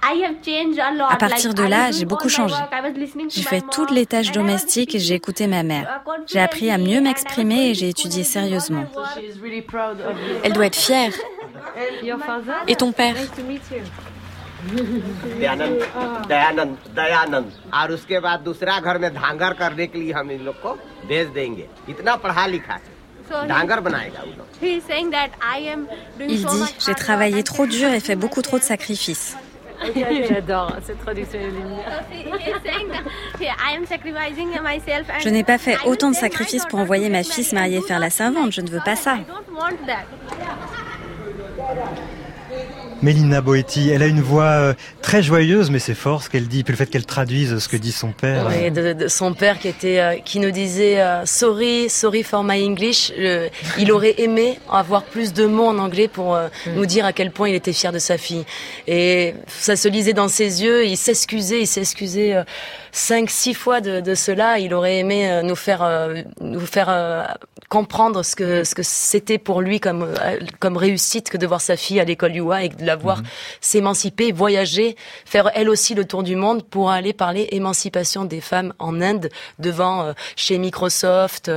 [0.00, 2.54] À partir de là, j'ai beaucoup changé.
[3.28, 6.02] J'ai fait toutes les tâches domestiques et j'ai écouté ma mère.
[6.26, 8.84] J'ai appris à mieux m'exprimer et j'ai étudié sérieusement.
[10.44, 11.12] Elle doit être fière.
[12.66, 13.14] Et ton père?
[26.20, 29.36] Il dit, j'ai travaillé trop dur et fait beaucoup trop de sacrifices.
[30.28, 31.38] J'adore cette traduction.
[35.20, 38.10] Je n'ai pas fait autant de sacrifices pour envoyer ma fille se marier faire la
[38.10, 38.52] servante.
[38.52, 39.18] Je ne veux pas ça.
[43.00, 46.64] Mélina Boetti, elle a une voix euh, très joyeuse, mais c'est fort ce qu'elle dit,
[46.64, 48.48] puis le fait qu'elle traduise ce que dit son père.
[48.48, 52.64] Oui, de, son père qui était, euh, qui nous disait euh, sorry, sorry for my
[52.66, 53.12] English.
[53.78, 56.74] il aurait aimé avoir plus de mots en anglais pour mm.
[56.74, 58.44] nous dire à quel point il était fier de sa fille.
[58.88, 60.84] Et ça se lisait dans ses yeux.
[60.84, 62.34] Il s'excusait, il s'excusait
[62.90, 64.58] cinq, six fois de, de, cela.
[64.58, 66.08] Il aurait aimé nous faire,
[66.40, 67.36] nous faire
[67.68, 70.06] comprendre ce que ce que c'était pour lui comme
[70.58, 73.24] comme réussite que de voir sa fille à l'école UA et de la voir mhm.
[73.60, 78.72] s'émanciper, voyager, faire elle aussi le tour du monde pour aller parler émancipation des femmes
[78.78, 81.50] en Inde devant euh, chez Microsoft,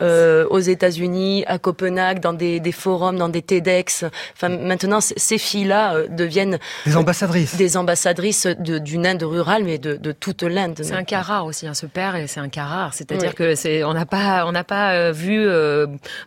[0.00, 4.04] euh, aux États-Unis, à Copenhague, dans des, des, forums, dans des TEDx.
[4.34, 9.96] Enfin, maintenant, ces filles-là euh, deviennent des ambassadrices, des ambassadrices d'une Inde rurale, mais de,
[9.96, 10.80] de toute l'Inde.
[10.82, 12.94] C'est un cas rare aussi, hein, ce père, et c'est un cas rare.
[12.94, 15.48] C'est-à-dire que c'est, on n'a pas, on n'a pas vu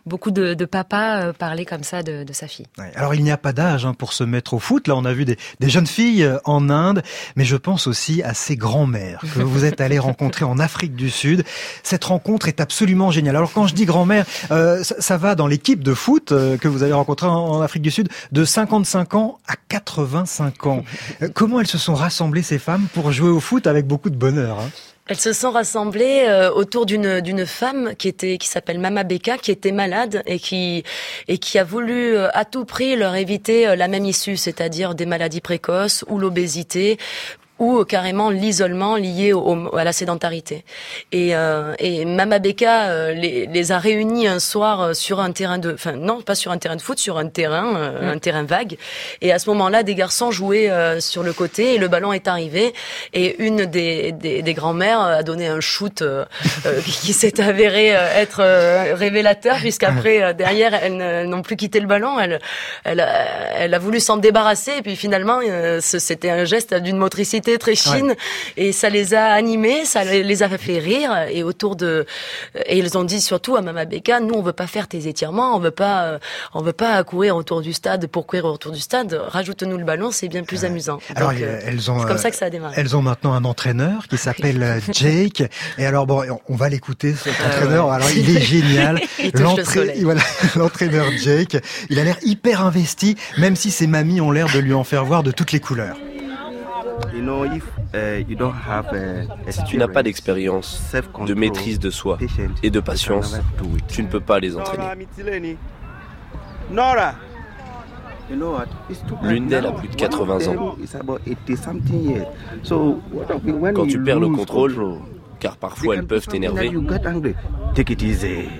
[0.06, 2.66] beaucoup de, de papas parler comme ça de, de sa fille.
[2.78, 2.92] Ouais.
[2.94, 4.88] Alors il n'y a pas d'âge hein, pour se mettre au foot.
[4.88, 7.02] Là, on a vu des, des jeunes filles euh, en Inde,
[7.36, 11.10] mais je pense aussi à ces grands-mères que vous êtes allés rencontrer en Afrique du
[11.10, 11.44] Sud.
[11.82, 13.36] Cette rencontre est absolument géniale.
[13.36, 16.68] Alors quand je dis grand-mère, euh, ça, ça, va dans l'équipe de foot euh, que
[16.68, 20.84] vous avez rencontrée en, en, Afrique du Sud de 55 ans à 85 ans.
[21.22, 24.16] Euh, comment elles se sont rassemblées ces femmes pour jouer au foot avec beaucoup de
[24.16, 24.70] bonheur hein?
[25.12, 29.36] Elles se sont rassemblées euh, autour d'une d'une femme qui était qui s'appelle Mama Beka
[29.36, 30.84] qui était malade et qui
[31.28, 34.94] et qui a voulu euh, à tout prix leur éviter euh, la même issue, c'est-à-dire
[34.94, 36.96] des maladies précoces ou l'obésité
[37.62, 40.64] ou carrément l'isolement lié au, à la sédentarité.
[41.12, 45.30] Et, euh, et Mama Beka euh, les, les, a réunis un soir euh, sur un
[45.30, 48.18] terrain de, enfin non, pas sur un terrain de foot, sur un terrain, euh, un
[48.18, 48.76] terrain vague.
[49.20, 50.70] Et à ce moment-là, des garçons jouaient
[51.00, 52.74] sur le côté et le ballon est arrivé.
[53.12, 56.02] Et une des, des, des grands-mères a donné un shoot
[56.84, 58.42] qui s'est avéré être
[58.94, 62.18] révélateur, puisqu'après derrière elles n'ont plus quitté le ballon.
[62.18, 62.40] Elle,
[62.82, 65.38] elle, a, elle a voulu s'en débarrasser et puis finalement
[65.80, 68.14] c'était un geste d'une motricité très fine
[68.56, 72.06] et ça les a animés, ça les a fait rire et autour de
[72.66, 75.56] et ils ont dit surtout à Mama Beka, nous on veut pas faire tes étirements,
[75.56, 76.18] on veut pas euh,
[76.54, 80.10] on veut pas courir autour du stade pour courir autour du stade, rajoute-nous le ballon,
[80.10, 80.98] c'est bien plus amusant.
[81.14, 82.74] Alors euh, elles ont c'est comme ça que ça a démarré.
[82.76, 85.42] Elles ont maintenant un entraîneur qui s'appelle euh, Jake
[85.78, 87.90] et alors bon on va l'écouter cet ah entraîneur.
[87.90, 89.00] Alors il est génial.
[90.56, 91.56] L'entraîneur Jake,
[91.90, 95.04] il a l'air hyper investi même si ses mamies ont l'air de lui en faire
[95.04, 95.96] voir de toutes les couleurs.
[97.94, 98.24] Uh,
[99.50, 100.92] si tu n'as pas d'expérience,
[101.26, 102.18] de maîtrise de soi
[102.62, 103.38] et de patience,
[103.88, 104.84] tu ne peux pas les entraîner.
[109.22, 110.76] L'une d'elles a plus de 80 ans.
[113.74, 114.74] Quand tu perds le contrôle,
[115.38, 116.72] car parfois elles peuvent t'énerver,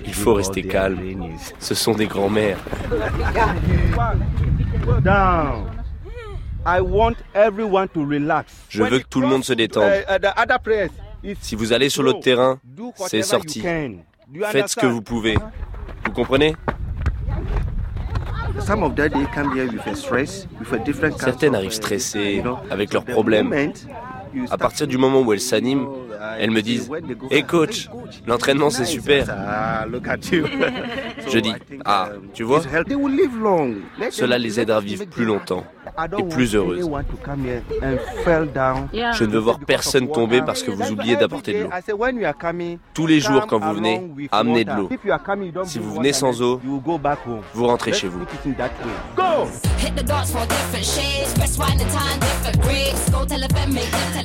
[0.05, 0.99] il faut rester calme.
[1.59, 2.59] Ce sont des grands-mères.
[8.69, 9.91] Je veux que tout le monde se détende.
[11.25, 12.59] Uh, si vous allez sur l'autre terrain,
[13.07, 13.61] c'est sorti.
[13.61, 15.37] Faites ce que vous pouvez.
[16.05, 16.55] Vous comprenez?
[21.17, 23.53] Certaines arrivent stressées, avec leurs problèmes.
[24.49, 25.89] À partir du moment où elles s'animent,
[26.39, 26.89] elles me disent
[27.29, 27.89] Hey coach,
[28.25, 29.25] l'entraînement c'est super.
[31.29, 31.53] Je dis
[31.85, 32.61] Ah, tu vois?
[34.11, 35.65] Cela les aide à vivre plus longtemps
[36.17, 36.89] et plus heureuses.
[39.13, 41.69] Je ne veux voir personne tomber parce que vous oubliez d'apporter de l'eau.
[42.93, 44.01] Tous les jours quand vous venez,
[44.31, 44.89] amenez de l'eau.
[45.65, 46.61] Si vous venez sans eau,
[47.53, 48.21] vous rentrez chez vous.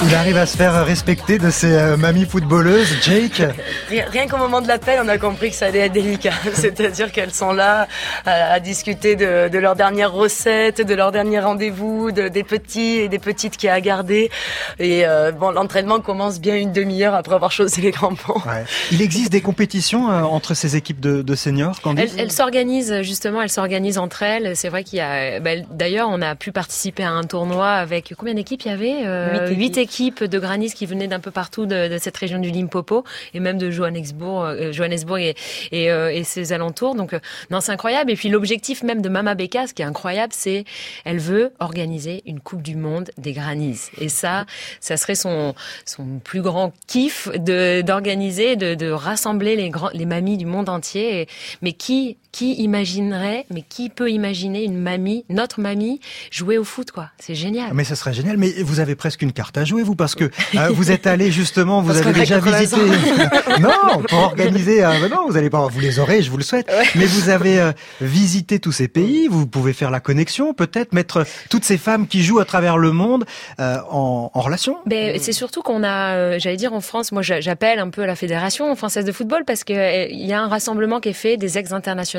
[0.00, 3.42] Il arrive à se faire respecter de ses euh, mamies footballeuses, Jake.
[3.88, 6.33] Rien qu'au moment de l'appel, on a compris que ça allait être délicat.
[6.54, 7.88] C'est-à-dire qu'elles sont là
[8.24, 13.09] à, discuter de, de leurs dernières recettes, de leurs derniers rendez-vous, de, des petits et
[13.09, 14.31] des petites qui a gardé.
[14.79, 18.40] Et euh, bon, l'entraînement commence bien une demi-heure après avoir chaussé les crampons.
[18.47, 18.64] Ouais.
[18.92, 23.42] Il existe des compétitions euh, entre ces équipes de, de seniors, Elles, elles s'organisent justement,
[23.42, 24.55] elles s'organisent entre elles.
[24.55, 28.14] C'est vrai qu'il y a, bah, d'ailleurs, on a pu participer à un tournoi avec
[28.16, 31.66] combien d'équipes il y avait euh, Huit équipes de Granis qui venaient d'un peu partout
[31.66, 33.03] de, de, cette région du Limpopo
[33.35, 35.35] et même de Johannesburg, euh, Johannesburg et,
[35.73, 36.94] et, euh, et, ses alentours.
[36.94, 37.18] Donc euh,
[37.51, 38.12] non, c'est incroyable.
[38.12, 40.64] Et puis l'objectif même de Mama Beka, ce qui est incroyable, c'est
[41.05, 43.90] elle veut organiser une Coupe du Monde des Granis.
[44.00, 44.46] Et ça,
[44.80, 50.37] ça serait son son plus grand kiff d'organiser, de, de rassembler les grands, les mamies
[50.37, 51.28] du monde entier.
[51.62, 55.98] Mais qui qui imaginerait, mais qui peut imaginer une mamie, notre mamie,
[56.31, 57.72] jouer au foot, quoi C'est génial.
[57.74, 58.37] Mais ça serait génial.
[58.37, 61.33] Mais vous avez presque une carte à jouer, vous, parce que euh, vous êtes allé
[61.33, 62.77] juste justement, vous avez déjà visité.
[63.61, 64.85] non, pour organiser.
[64.85, 65.66] Euh, non, vous allez pas.
[65.66, 66.70] Vous les aurez, je vous le souhaite.
[66.94, 67.72] Mais vous avez euh,
[68.03, 69.29] visité tous ces pays.
[69.29, 72.92] Vous pouvez faire la connexion, peut-être mettre toutes ces femmes qui jouent à travers le
[72.92, 73.24] monde
[73.61, 74.77] euh, en, en, relation.
[74.85, 77.12] Ben, c'est surtout qu'on a, j'allais dire en France.
[77.12, 80.48] Moi, j'appelle un peu la fédération française de football parce que il y a un
[80.48, 81.57] rassemblement qui est fait des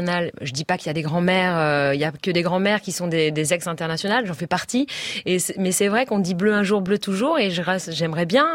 [0.09, 0.31] ex-internationales.
[0.41, 1.93] Je dis pas qu'il y a des grands-mères.
[1.93, 4.25] Il y a que des grands-mères qui sont des, des ex-internationales.
[4.25, 4.87] J'en fais partie.
[5.25, 7.39] Et mais c'est vrai qu'on dit bleu un jour, bleu toujours.
[7.39, 8.45] Et j'aimerais bien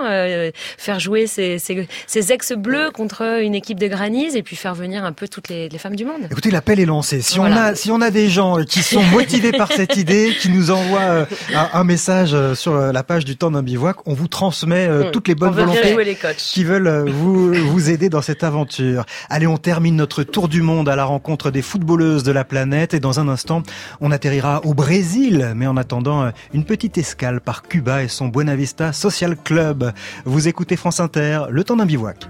[0.78, 5.04] faire jouer ces, ces, ces ex-bleus contre une équipe de Granise et puis faire venir
[5.04, 6.22] un peu toutes les, les femmes du monde.
[6.30, 7.22] Écoutez, l'appel est lancé.
[7.22, 10.50] Si on a si on a des gens qui sont motivés par cette idée, qui
[10.50, 11.26] nous envoient euh,
[11.72, 15.10] un, message euh, sur euh, la page du temps d'un bivouac, on vous transmet hmm.
[15.10, 19.04] toutes les bonnes volontés qui veulent vous vous aider dans cette aventure.
[19.28, 22.94] Allez, on termine notre tour du monde à la rencontre des footballeuses de la planète
[22.94, 23.62] et dans un instant,
[24.00, 25.52] on atterrira au Brésil.
[25.56, 29.92] Mais en attendant, une petite escale par Cuba et son Buena Vista Social Club.
[30.24, 32.28] Vous écoutez France Inter, le temps d'un bivouac.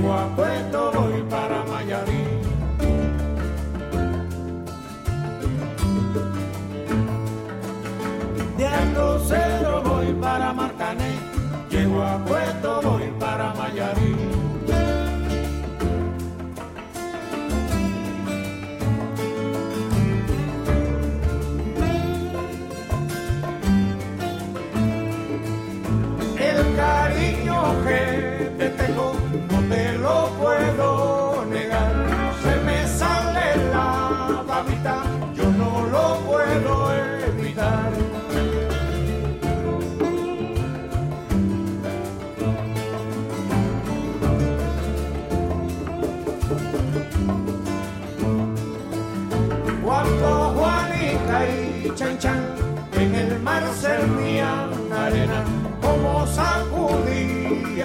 [0.00, 2.09] Llego a Puerto, voy para Mayarín.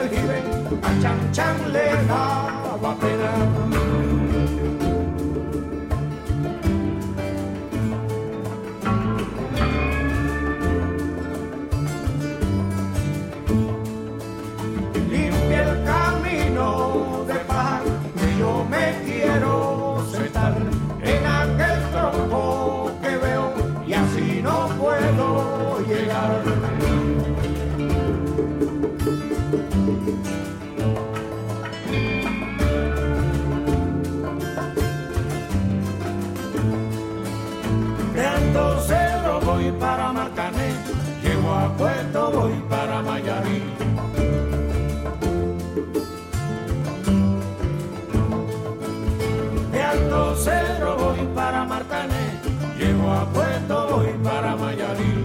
[0.06, 3.55] Sacudí el jibe, a Chan Chan le daba pena.
[54.26, 55.25] Para Mayarí.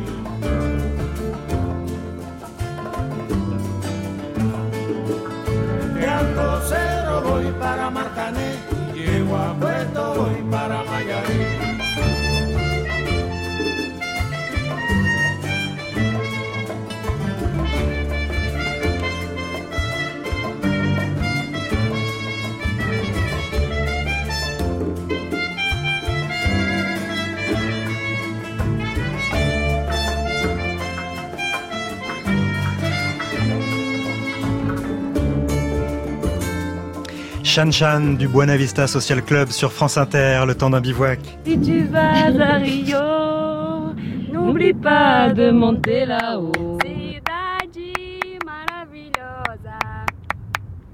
[37.51, 41.19] Chan Chan du Buena Vista Social Club sur France Inter, le temps d'un bivouac.
[41.45, 43.93] Si tu vas à Rio,
[44.33, 46.79] n'oublie pas de monter là-haut.
[46.81, 49.79] Cidade maravilhosa,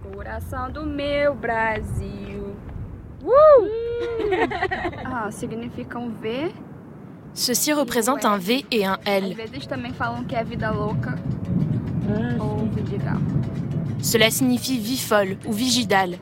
[0.02, 2.56] coração do meu Brasil.
[3.22, 3.68] Uh!
[5.04, 6.54] ah, significa um V?
[7.34, 9.32] Ceci représente un V et un L.
[9.32, 11.18] Às vezes também falam que é vida louca
[12.40, 13.20] ou vidigal.
[14.02, 16.18] Cela signifie vie folle ou vigidale.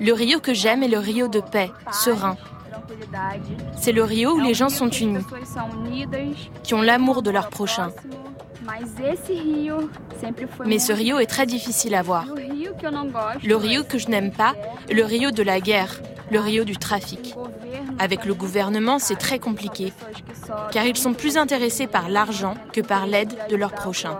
[0.00, 2.36] Le Rio que j'aime est le Rio de paix, serein.
[3.78, 5.24] C'est le Rio où les gens sont unis,
[6.62, 7.90] qui ont l'amour de leur prochain.
[10.64, 12.26] Mais ce Rio est très difficile à voir.
[13.44, 14.54] Le Rio que je n'aime pas,
[14.90, 17.34] le Rio de la guerre, le Rio du trafic.
[17.98, 19.92] Avec le gouvernement, c'est très compliqué,
[20.70, 24.18] car ils sont plus intéressés par l'argent que par l'aide de leurs prochains.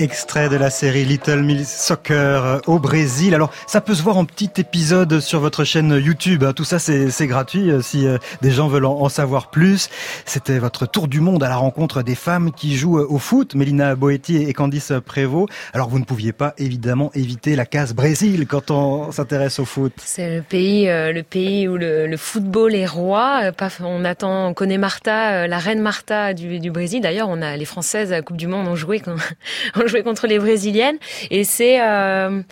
[0.00, 3.34] Extrait de la série Little Miss Soccer euh, au Brésil.
[3.34, 6.42] Alors, ça peut se voir en petit épisode sur votre chaîne YouTube.
[6.42, 6.54] Hein.
[6.54, 9.90] Tout ça, c'est gratuit euh, si euh, des gens veulent en savoir plus.
[10.24, 13.94] C'était votre tour du monde à la rencontre des femmes qui jouent au foot, Mélina
[13.94, 15.52] Boetti et Candice Prévost.
[15.74, 19.92] Alors, vous ne pouviez pas évidemment éviter la case Brésil quand on s'intéresse au foot.
[20.02, 23.52] C'est le pays, le pays où le, football est roi.
[23.80, 27.02] On attend, on connaît Martha, la reine Martha du, Brésil.
[27.02, 29.16] D'ailleurs, on a les Françaises à la Coupe du Monde ont joué quand
[29.90, 30.98] jouait contre les brésiliennes
[31.30, 32.42] et c'est euh,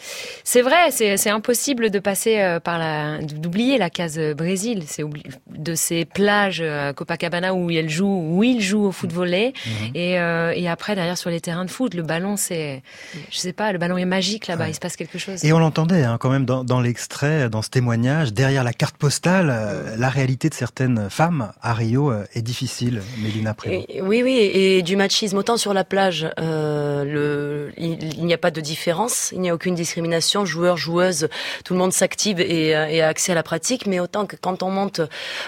[0.45, 5.05] c'est vrai, c'est impossible de passer euh, par la d'oublier la case Brésil, c'est
[5.51, 9.91] de ces plages euh, Copacabana où elle joue où il joue au foot volley mhm.
[9.95, 12.83] et, et après derrière sur les terrains de foot, le ballon c'est
[13.31, 15.45] je sais pas, le ballon est magique là-bas, il se passe quelque chose.
[15.45, 18.97] Et on l'entendait hein, quand même dans, dans l'extrait, dans ce témoignage, derrière la carte
[18.97, 23.87] postale, la réalité de certaines femmes à Rio est difficile, Mélina Prévost.
[24.03, 26.29] Oui, oui, et du machisme autant sur la plage.
[26.39, 27.28] Euh, le,
[27.77, 30.45] il, n'y a pas de différence, il n'y a aucune discrimination.
[30.45, 31.29] Joueurs, joueuses,
[31.65, 33.87] tout le monde s'active et, et, a accès à la pratique.
[33.87, 35.01] Mais autant que quand on monte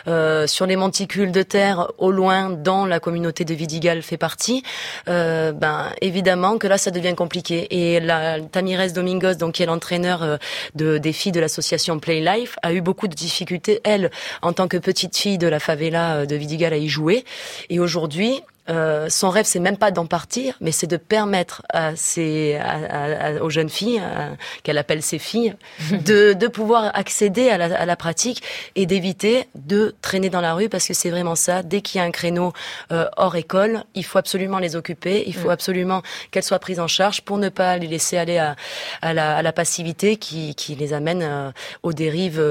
[0.07, 4.63] euh, sur les monticules de terre au loin, dont la communauté de Vidigal fait partie,
[5.09, 7.67] euh, ben évidemment que là ça devient compliqué.
[7.71, 10.37] Et la Tamires Domingos, donc qui est l'entraîneur euh,
[10.75, 14.11] de, des filles de l'association Play Life, a eu beaucoup de difficultés elle
[14.43, 17.25] en tant que petite fille de la favela euh, de Vidigal à y jouer.
[17.69, 21.97] Et aujourd'hui, euh, son rêve, c'est même pas d'en partir, mais c'est de permettre à
[21.97, 24.01] ses, à, aux jeunes filles,
[24.63, 25.55] qu'elle appelle ses filles,
[25.91, 28.43] de, de pouvoir accéder à la, à la pratique
[28.77, 31.63] et d'éviter de traîner dans la rue, parce que c'est vraiment ça.
[31.63, 32.53] Dès qu'il y a un créneau
[32.93, 36.89] euh, hors école, il faut absolument les occuper, il faut absolument qu'elles soient prises en
[36.89, 38.57] charge pour ne pas les laisser aller à,
[39.03, 41.51] à, la, à la, passivité qui, qui les amène euh,
[41.83, 42.43] aux dérives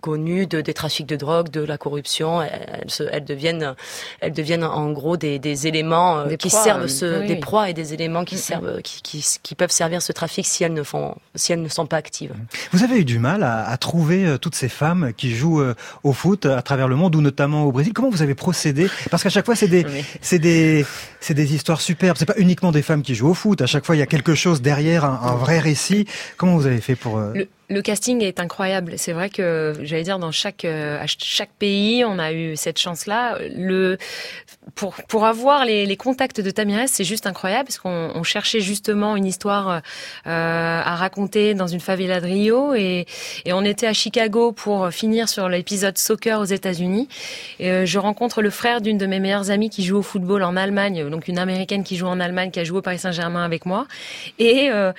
[0.00, 2.42] connues de, des trafics de drogue, de la corruption.
[2.42, 3.74] Elles, elles deviennent,
[4.20, 7.94] elles deviennent en gros des des éléments euh, qui servent ce, des proies et des
[7.94, 11.52] éléments qui servent, qui, qui, qui, peuvent servir ce trafic si elles ne font, si
[11.52, 12.32] elles ne sont pas actives.
[12.72, 15.74] Vous avez eu du mal à, à trouver euh, toutes ces femmes qui jouent euh,
[16.02, 17.92] au foot à travers le monde ou notamment au Brésil.
[17.92, 18.88] Comment vous avez procédé?
[19.10, 19.86] Parce qu'à chaque fois, c'est des,
[20.20, 20.84] c'est des,
[21.20, 22.16] c'est des histoires superbes.
[22.18, 23.60] C'est pas uniquement des femmes qui jouent au foot.
[23.62, 26.06] À chaque fois, il y a quelque chose derrière, un, un vrai récit.
[26.36, 27.48] Comment vous avez fait pour le
[27.82, 28.94] casting est incroyable.
[28.96, 33.38] C'est vrai que j'allais dire dans chaque euh, chaque pays, on a eu cette chance-là.
[33.56, 33.98] Le
[34.74, 38.60] pour pour avoir les, les contacts de Tamires, c'est juste incroyable parce qu'on on cherchait
[38.60, 39.80] justement une histoire euh,
[40.26, 43.06] à raconter dans une favela de Rio et
[43.44, 47.08] et on était à Chicago pour finir sur l'épisode soccer aux États-Unis.
[47.58, 50.42] Et euh, je rencontre le frère d'une de mes meilleures amies qui joue au football
[50.42, 53.44] en Allemagne, donc une américaine qui joue en Allemagne, qui a joué au Paris Saint-Germain
[53.44, 53.86] avec moi.
[54.38, 54.92] Et euh,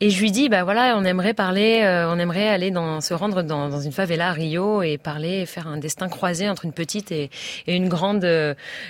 [0.00, 1.80] et je lui dis bah voilà, on aimerait parler
[2.12, 5.66] on aimerait aller dans, se rendre dans, dans, une favela à Rio et parler, faire
[5.66, 7.30] un destin croisé entre une petite et,
[7.66, 8.24] et une grande,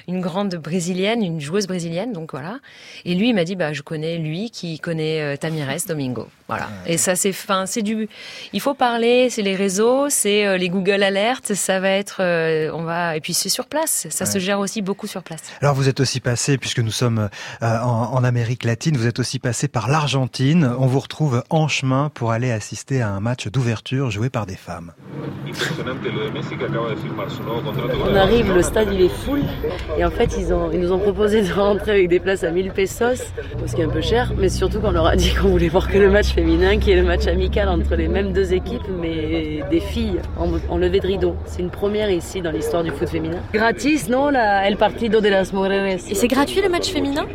[0.09, 2.13] une grande brésilienne, une joueuse brésilienne.
[2.13, 2.59] Donc voilà.
[3.05, 6.29] Et lui, il m'a dit, bah, je connais lui qui connaît euh, Tamires Domingo.
[6.49, 6.69] Voilà.
[6.87, 8.09] Et ça, c'est fin, c'est du,
[8.53, 12.71] il faut parler, c'est les réseaux, c'est euh, les Google Alerts, ça va être, euh,
[12.75, 14.07] on va, et puis c'est sur place.
[14.11, 15.43] Ça se gère aussi beaucoup sur place.
[15.63, 17.31] Alors vous êtes aussi passé, puisque nous sommes
[17.63, 20.71] en, en Amérique latine, vous êtes aussi passé par l'Argentine.
[20.79, 24.57] On vous retrouve en chemin pour aller assister à un match d'ouverture joué par des
[24.57, 24.93] femmes.
[28.05, 29.41] On arrive, le stade il est full
[29.99, 32.51] et en fait ils, ont, ils nous ont proposé de rentrer avec des places à
[32.51, 33.33] 1000 pesos,
[33.67, 35.89] ce qui est un peu cher, mais surtout qu'on leur a dit qu'on voulait voir
[35.89, 39.61] que le match féminin, qui est le match amical entre les mêmes deux équipes, mais
[39.71, 40.21] des filles
[40.69, 41.37] en, levée de rideau.
[41.47, 43.39] C'est une première ici dans l'histoire du foot féminin.
[43.53, 46.01] Gratis, non, la El Partido de las Mujeres.
[46.11, 47.27] Et c'est gratuit le match féminin?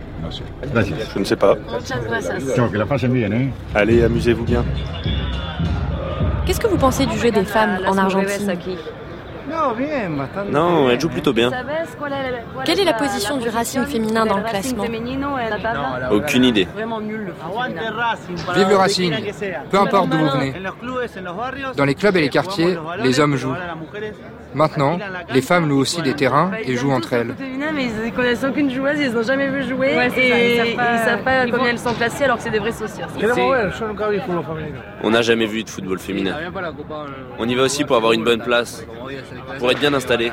[1.14, 1.56] Je ne sais pas.
[3.76, 4.66] Allez, amusez-vous bien.
[6.48, 8.58] Qu'est-ce que vous pensez du jeu des femmes en Argentine
[10.52, 11.52] non, elle joue plutôt bien.
[12.66, 14.84] Quelle est la position du Racing féminin dans le classement
[16.12, 16.68] Aucune idée.
[18.56, 19.14] Vive le Racing,
[19.70, 20.54] peu importe d'où vous venez.
[21.76, 23.56] Dans les clubs et les quartiers, les hommes jouent.
[24.54, 24.98] Maintenant,
[25.34, 27.36] les femmes louent aussi des terrains et jouent entre elles.
[27.74, 31.46] Mais ils connaissent aucune joueuse, ils n'ont jamais vu jouer et ils ne savent pas
[31.46, 33.06] combien elles sont classées alors que c'est des vrais sociaux.
[35.04, 36.36] On n'a jamais vu de football féminin.
[37.38, 38.86] On y va aussi pour avoir une bonne place,
[39.60, 40.32] pour être bien installé.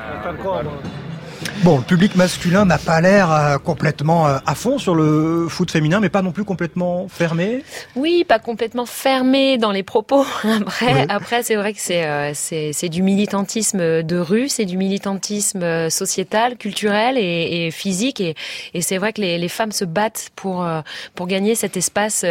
[1.62, 5.70] Bon, le public masculin n'a pas l'air euh, complètement euh, à fond sur le foot
[5.70, 7.62] féminin, mais pas non plus complètement fermé.
[7.96, 10.26] Oui, pas complètement fermé dans les propos.
[10.44, 15.88] Après, après, c'est vrai que c'est euh, c'est du militantisme de rue, c'est du militantisme
[15.90, 18.34] sociétal, culturel et, et physique, et,
[18.74, 20.66] et c'est vrai que les, les, femmes se battent pour
[21.14, 22.26] pour gagner cet espace.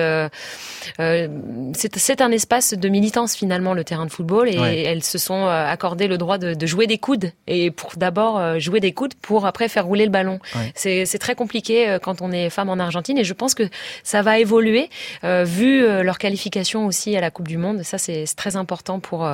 [0.98, 6.08] c'est un espace de militance finalement le terrain de football, et elles se sont accordé
[6.08, 9.46] le droit de, de jouer des coudes et pour d'abord jouer des coudes coude pour
[9.46, 10.40] après faire rouler le ballon.
[10.76, 13.64] C'est très compliqué quand on est femme en Argentine et je pense que
[14.04, 14.90] ça va évoluer
[15.24, 17.84] vu leur qualification aussi à la Coupe du Monde.
[17.84, 19.28] Ça, c'est très important pour,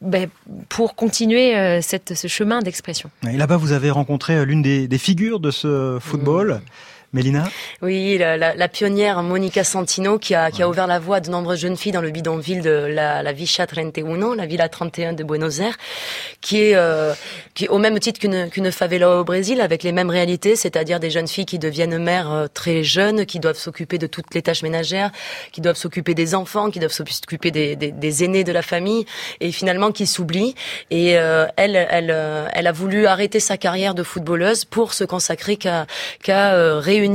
[0.00, 0.28] ben,
[0.68, 3.10] pour continuer cette, ce chemin d'expression.
[3.30, 6.60] Et là-bas, vous avez rencontré l'une des, des, figures de ce football.
[7.16, 7.44] Mélina
[7.80, 11.20] Oui, la, la, la, pionnière Monica Santino qui a, qui a ouvert la voie à
[11.20, 15.14] de nombreuses jeunes filles dans le bidonville de la, la Villa 31, la Villa 31
[15.14, 15.78] de Buenos Aires,
[16.42, 17.14] qui est, euh,
[17.54, 21.00] qui est au même titre qu'une qu'une favela au Brésil, avec les mêmes réalités, c'est-à-dire
[21.00, 24.42] des jeunes filles qui deviennent mères euh, très jeunes, qui doivent s'occuper de toutes les
[24.42, 25.10] tâches ménagères,
[25.52, 29.06] qui doivent s'occuper des enfants, qui doivent s'occuper des, des, des, aînés de la famille,
[29.40, 30.54] et finalement qui s'oublient.
[30.90, 35.04] Et euh, elle, elle, euh, elle a voulu arrêter sa carrière de footballeuse pour se
[35.04, 35.86] consacrer qu'à
[36.22, 37.05] qu'à euh, réunir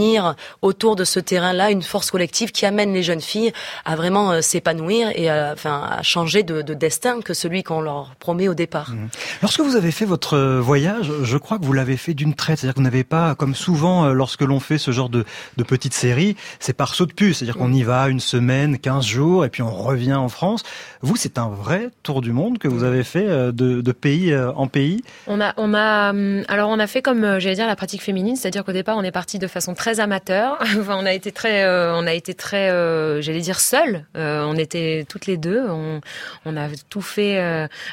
[0.61, 3.51] autour de ce terrain-là une force collective qui amène les jeunes filles
[3.85, 8.15] à vraiment euh, s'épanouir et à, enfin, à changer de, destin que celui qu'on leur
[8.19, 8.91] promet au départ.
[8.91, 9.09] Mmh.
[9.41, 12.59] Lorsque vous avez fait votre euh, voyage, je crois que vous l'avez fait d'une traite,
[12.59, 15.25] c'est-à-dire que vous n'avez pas, comme souvent euh, lorsque l'on fait ce genre de,
[15.57, 19.05] de petite série, c'est par saut de puce, c'est-à-dire qu'on y va une semaine, 15
[19.05, 20.63] jours, et puis on revient en France.
[21.01, 24.67] Vous, c'est un vrai tour du monde que vous avez fait de, de pays en
[24.67, 25.03] pays.
[25.27, 28.35] On a, on a, hum, alors on a fait comme j'allais dire la pratique féminine,
[28.35, 30.57] c'est-à-dire qu'au départ on est parti de façon très amateur.
[30.79, 34.05] enfin, on a été très, euh, on a été très, euh, j'allais dire seul.
[34.15, 35.65] Euh, on était toutes les deux.
[35.69, 36.01] On,
[36.45, 37.39] on a tout fait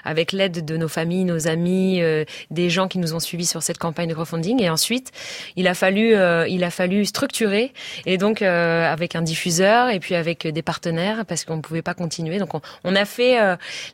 [0.04, 2.00] avec l'aide de nos familles, nos amis,
[2.50, 4.62] des gens qui nous ont suivis sur cette campagne de crowdfunding.
[4.62, 5.12] Et ensuite,
[5.56, 6.14] il a fallu,
[6.48, 7.72] il a fallu structurer.
[8.06, 11.94] Et donc avec un diffuseur et puis avec des partenaires parce qu'on ne pouvait pas
[11.94, 12.38] continuer.
[12.38, 13.38] Donc on, on a fait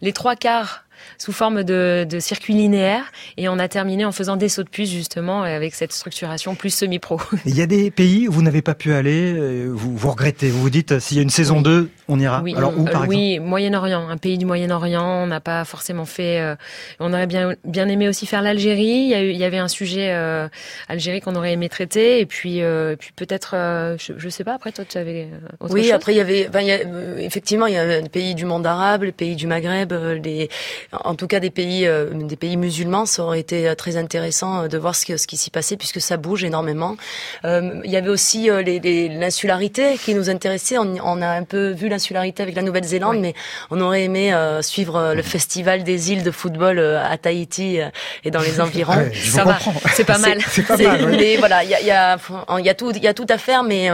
[0.00, 0.83] les trois quarts
[1.18, 4.90] sous forme de, circuit linéaire et on a terminé en faisant des sauts de puce
[4.90, 7.20] justement avec cette structuration plus semi-pro.
[7.46, 10.48] Il y a des pays où vous n'avez pas pu aller, euh, vous, vous regrettez,
[10.48, 12.40] vous vous dites euh, s'il y a une saison 2, on ira.
[12.42, 16.04] Oui, Alors où par euh, Oui, Moyen-Orient, un pays du Moyen-Orient, on n'a pas forcément
[16.04, 16.56] fait.
[17.00, 18.82] on aurait bien bien aimé aussi faire l'Algérie.
[18.84, 20.12] Il y, a eu, il y avait un sujet
[20.88, 22.62] Algérie qu'on aurait aimé traiter et puis
[22.98, 23.54] puis peut-être
[23.98, 24.54] je, je sais pas.
[24.54, 25.28] Après toi tu avais
[25.60, 25.92] autre oui, chose?
[25.92, 26.78] après il y avait il y a,
[27.20, 30.48] effectivement il y a le pays du monde arabe, le pays du Maghreb, les
[31.04, 34.62] en tout cas des pays, euh, des pays musulmans, ça aurait été euh, très intéressant
[34.62, 36.96] euh, de voir ce, ce qui s'y passait puisque ça bouge énormément.
[37.44, 40.76] il y avait aussi l'insularité qui nous intéressait.
[40.78, 43.34] On, a un peu vu l'insularité avec la Nouvelle-Zélande, mais
[43.70, 47.78] on aurait aimé suivre le festival des îles de football à Tahiti
[48.24, 49.10] et dans les environs.
[49.14, 49.58] ça va,
[49.92, 50.38] c'est pas mal.
[50.48, 51.06] C'est pas mal.
[51.16, 52.18] Mais voilà, il y a, y, a,
[52.58, 53.90] y a tout, il y a tout à faire, mais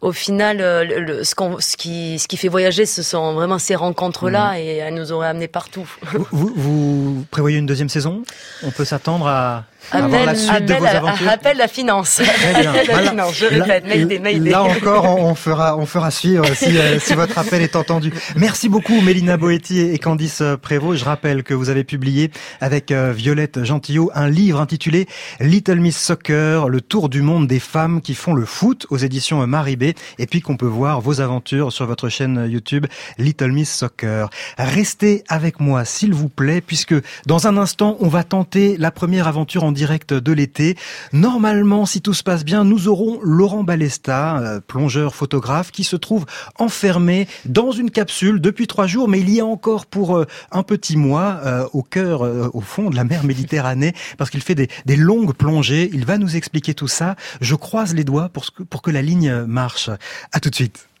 [0.00, 4.52] au final, le, ce, ce, qui, ce qui fait voyager, ce sont vraiment ces rencontres-là,
[4.52, 4.56] mmh.
[4.56, 5.88] et elles nous auraient amené partout.
[6.30, 8.22] Vous, vous prévoyez une deuxième saison?
[8.62, 11.28] On peut s'attendre à Appel, la suite de vos aventures.
[11.28, 12.22] Appel la finance.
[12.52, 17.14] la finance, je répète, là, Là encore, on fera, on fera suivre si, euh, si
[17.16, 18.12] votre appel est entendu.
[18.36, 21.00] Merci beaucoup, Mélina Boetti et Candice Prévost.
[21.00, 22.30] Je rappelle que vous avez publié
[22.60, 25.06] avec euh, Violette Gentillot un livre intitulé
[25.40, 29.46] Little Miss Soccer, le tour du monde des femmes qui font le foot aux éditions
[29.46, 32.86] Maribé et puis qu'on peut voir vos aventures sur votre chaîne YouTube
[33.18, 34.30] Little Miss Soccer.
[34.58, 36.94] Restez avec moi, s'il vous plaît, puisque
[37.26, 40.76] dans un instant, on va tenter la première aventure en direct de l'été.
[41.12, 45.96] Normalement, si tout se passe bien, nous aurons Laurent Balesta, euh, plongeur photographe, qui se
[45.96, 46.26] trouve
[46.58, 50.62] enfermé dans une capsule depuis trois jours, mais il y a encore pour euh, un
[50.62, 52.22] petit mois euh, au cœur,
[52.54, 55.90] au fond de la mer Méditerranée, parce qu'il fait des, longues plongées.
[55.92, 57.16] Il va nous expliquer tout ça.
[57.40, 59.90] Je croise les doigts pour, pour que la ligne marche.
[60.32, 60.91] À tout de suite.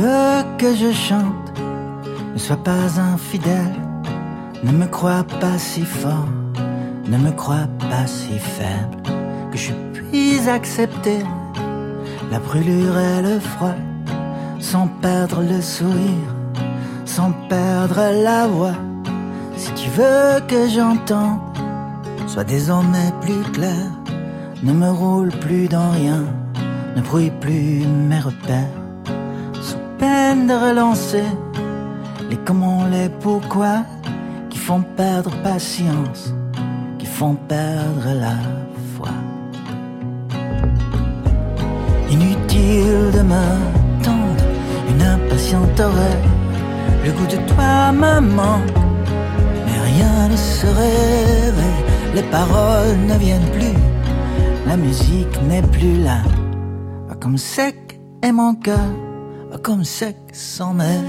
[0.00, 1.52] Veux que je chante,
[2.32, 3.74] ne sois pas infidèle,
[4.62, 6.28] ne me crois pas si fort,
[7.08, 8.96] ne me crois pas si faible,
[9.50, 11.18] que je puisse accepter
[12.30, 13.74] la brûlure et le froid,
[14.60, 16.32] sans perdre le sourire,
[17.04, 18.78] sans perdre la voix.
[19.56, 21.40] Si tu veux que j'entende,
[22.28, 23.86] sois désormais plus clair,
[24.62, 26.22] ne me roule plus dans rien,
[26.94, 28.87] ne brouille plus mes repères
[29.98, 31.24] peine de relancer
[32.30, 33.84] les comment, les pourquoi
[34.50, 36.32] qui font perdre patience,
[36.98, 38.36] qui font perdre la
[38.94, 39.08] foi.
[42.10, 44.44] Inutile de m'attendre,
[44.90, 46.30] une impatiente oreille,
[47.04, 48.74] le goût de toi me manque,
[49.64, 51.84] mais rien ne se réveille,
[52.14, 53.78] les paroles ne viennent plus,
[54.66, 56.20] la musique n'est plus là,
[57.20, 59.07] comme sec est mon cœur
[59.62, 61.00] comme sec sans mes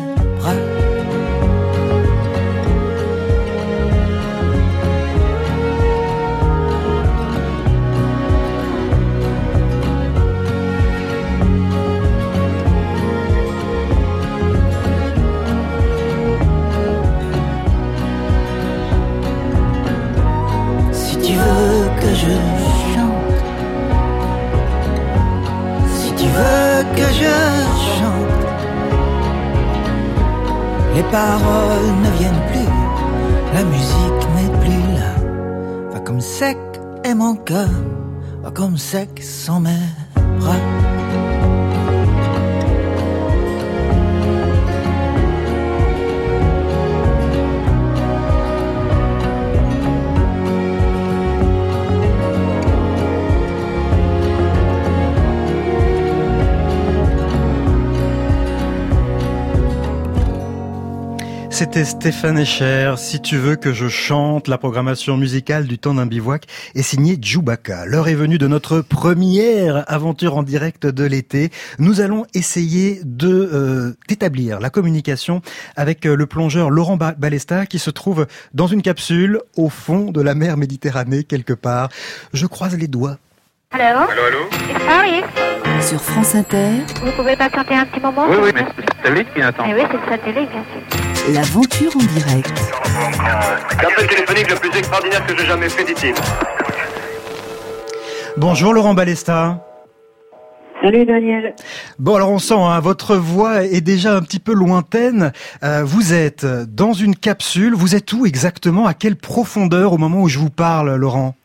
[31.11, 32.71] paroles ne viennent plus,
[33.53, 35.91] la musique n'est plus là.
[35.91, 36.57] Va comme sec
[37.03, 37.69] est mon cœur,
[38.43, 39.85] va comme sec sont mes
[40.39, 40.78] bras.
[61.59, 62.93] C'était Stéphane Echer.
[62.95, 67.17] Si tu veux que je chante, la programmation musicale du temps d'un bivouac est signée
[67.21, 67.85] Djoubaka.
[67.85, 71.49] L'heure est venue de notre première aventure en direct de l'été.
[71.77, 75.41] Nous allons essayer de euh, d'établir la communication
[75.75, 80.21] avec euh, le plongeur Laurent Balesta qui se trouve dans une capsule au fond de
[80.21, 81.89] la mer Méditerranée quelque part.
[82.31, 83.17] Je croise les doigts.
[83.71, 83.83] Allô?
[83.83, 85.81] Allô, allô?
[85.81, 86.85] Sur France Inter.
[87.03, 88.27] Vous pouvez patienter un petit moment?
[88.29, 89.63] Oui, oui, mais c'est le satellite qui attend.
[89.67, 91.08] Eh oui, c'est le satellite, bien sûr.
[91.33, 92.51] L'aventure en direct.
[93.83, 96.15] L'appel téléphonique le plus extraordinaire que j'ai jamais fait, dit-il.
[98.37, 99.63] Bonjour Laurent Balesta.
[100.81, 101.53] Salut Daniel.
[101.99, 105.31] Bon alors on sent, hein, votre voix est déjà un petit peu lointaine.
[105.61, 107.75] Euh, vous êtes dans une capsule.
[107.75, 108.87] Vous êtes où exactement?
[108.87, 111.35] À quelle profondeur au moment où je vous parle, Laurent?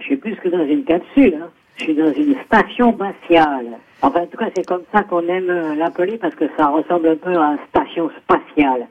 [0.00, 1.38] Je suis plus que dans une capsule.
[1.40, 1.48] Hein.
[1.78, 3.78] Je suis dans une station spatiale.
[4.02, 7.08] Enfin, en tout cas, c'est comme ça qu'on aime euh, l'appeler parce que ça ressemble
[7.08, 8.86] un peu à station spatiale.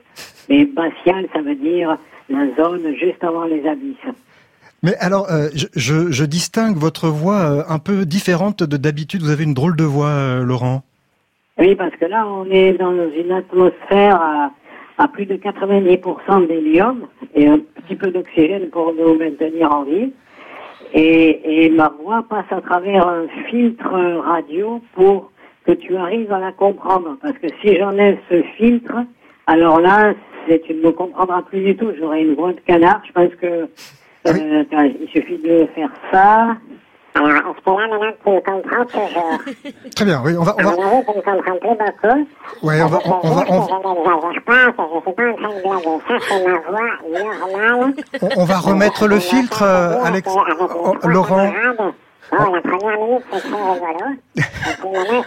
[0.48, 1.96] Mais spatiale, ça veut dire
[2.28, 3.96] la zone juste avant les abysses.
[4.82, 9.22] Mais alors, euh, je, je, je, distingue votre voix euh, un peu différente de d'habitude.
[9.22, 10.82] Vous avez une drôle de voix, Laurent.
[11.58, 14.50] Oui, parce que là, on est dans une atmosphère à,
[14.96, 20.12] à plus de 90% d'hélium et un petit peu d'oxygène pour nous maintenir en vie.
[20.92, 23.92] Et, et, ma voix passe à travers un filtre
[24.24, 25.30] radio pour
[25.64, 27.16] que tu arrives à la comprendre.
[27.22, 28.96] Parce que si j'enlève ce filtre,
[29.46, 30.14] alors là,
[30.46, 31.92] tu ne me comprendras plus du tout.
[31.98, 33.02] J'aurai une voix de canard.
[33.06, 33.68] Je pense que
[34.26, 34.64] euh,
[35.00, 36.56] il suffit de faire ça.
[37.14, 39.38] Alors, que là, maintenant, tu comprends toujours
[39.96, 40.54] Très bien, oui, on va...
[40.58, 40.72] On va...
[40.72, 42.28] tu me comprends plus beaucoup.
[42.62, 42.98] Ouais, on va...
[43.04, 43.62] On, on va on...
[43.62, 45.98] Je n'exagère pas, que je suis pas en train de blaguer.
[46.06, 47.94] Ça, c'est ma voix normale.
[48.22, 50.28] On, on va remettre le filtre, euh, Alex...
[50.32, 51.52] Oh, Laurent...
[52.30, 54.06] Bon, la première minute, c'est très rigolo.
[54.36, 54.40] Et
[54.80, 55.24] puis maintenant,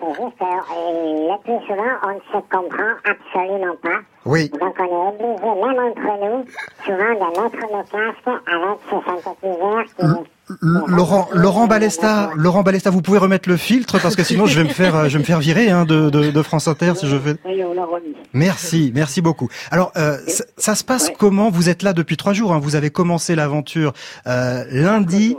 [0.00, 4.00] c'est juste euh, le plus souvent, on ne se comprend absolument pas.
[4.24, 4.50] Oui.
[4.50, 6.44] Donc, on est obligé, même entre nous,
[6.84, 10.30] souvent de mettre nos casques avec ces synthétiseurs qui...
[10.60, 14.64] Laurent, Laurent Balesta, Laurent Balesta, vous pouvez remettre le filtre parce que sinon je vais
[14.64, 17.16] me faire, je vais me faire virer hein, de, de, de, France Inter si je
[17.16, 17.36] fais.
[18.32, 19.48] Merci, merci beaucoup.
[19.70, 21.50] Alors, euh, ça, ça, se passe comment?
[21.50, 22.52] Vous êtes là depuis trois jours.
[22.52, 23.92] Hein, vous avez commencé l'aventure
[24.26, 25.36] euh, lundi.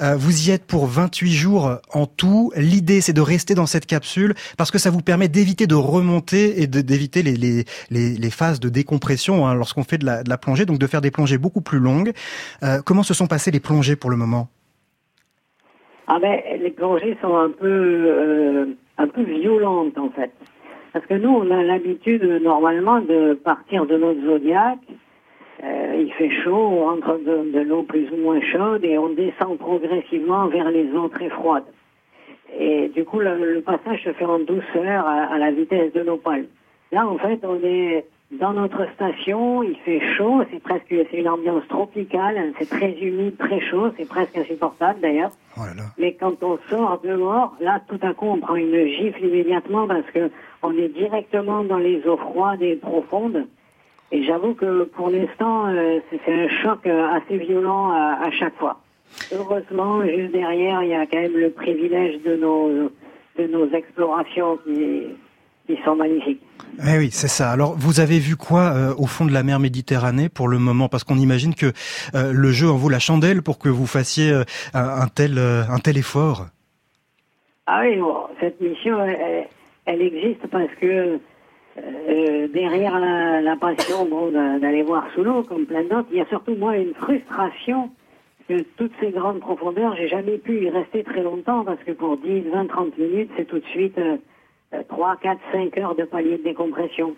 [0.00, 2.52] Euh, vous y êtes pour 28 jours en tout.
[2.56, 6.62] L'idée, c'est de rester dans cette capsule parce que ça vous permet d'éviter de remonter
[6.62, 10.78] et d'éviter les, phases de décompression hein, lorsqu'on fait de la, de la, plongée, donc
[10.78, 12.12] de faire des plongées beaucoup plus longues.
[12.62, 14.48] Euh, comment se sont passées les plongées pour le moment?
[16.06, 18.66] Ah ben, les plongées sont un peu, euh,
[18.98, 20.32] un peu violentes en fait.
[20.92, 24.80] Parce que nous, on a l'habitude normalement de partir de notre zodiaque
[25.62, 29.10] euh, il fait chaud, on rentre de, de l'eau plus ou moins chaude et on
[29.10, 31.64] descend progressivement vers les eaux très froides.
[32.58, 36.00] Et du coup, le, le passage se fait en douceur à, à la vitesse de
[36.00, 36.46] l'opale.
[36.92, 41.28] Là, en fait, on est dans notre station, il fait chaud, c'est presque c'est une
[41.28, 45.32] ambiance tropicale, c'est très humide, très chaud, c'est presque insupportable d'ailleurs.
[45.56, 45.82] Oh là là.
[45.98, 50.08] Mais quand on sort dehors, là tout à coup on prend une gifle immédiatement parce
[50.12, 50.30] que
[50.62, 53.46] on est directement dans les eaux froides et profondes.
[54.12, 58.56] Et j'avoue que pour l'instant, euh, c'est un choc euh, assez violent à, à, chaque
[58.56, 58.80] fois.
[59.32, 62.90] Heureusement, juste derrière, il y a quand même le privilège de nos,
[63.38, 65.06] de nos explorations qui,
[65.66, 66.42] qui sont magnifiques.
[66.86, 67.50] Eh oui, c'est ça.
[67.50, 70.88] Alors, vous avez vu quoi euh, au fond de la mer Méditerranée pour le moment?
[70.88, 71.72] Parce qu'on imagine que
[72.14, 74.44] euh, le jeu en vaut la chandelle pour que vous fassiez euh,
[74.74, 76.46] un, tel, un tel effort.
[77.66, 79.46] Ah oui, bon, cette mission, elle,
[79.86, 81.18] elle, existe parce que
[82.08, 82.98] euh, derrière
[83.60, 86.94] passion bon, d'aller voir sous l'eau, comme plein d'autres, il y a surtout moi une
[86.94, 87.90] frustration
[88.48, 92.16] que toutes ces grandes profondeurs, j'ai jamais pu y rester très longtemps parce que pour
[92.16, 94.16] 10, 20, 30 minutes, c'est tout de suite euh,
[94.88, 97.14] 3, 4, 5 heures de palier de décompression.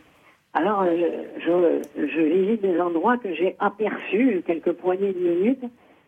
[0.53, 5.65] Alors, euh, je, je visite des endroits que j'ai aperçus quelques poignées de minutes,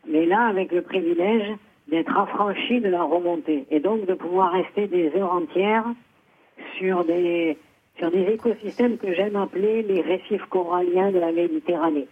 [0.07, 1.49] mais là, avec le privilège
[1.89, 5.87] d'être affranchi de la remontée et donc de pouvoir rester des heures entières
[6.79, 7.57] sur des
[7.99, 12.09] sur des écosystèmes que j'aime appeler les récifs coralliens de la Méditerranée.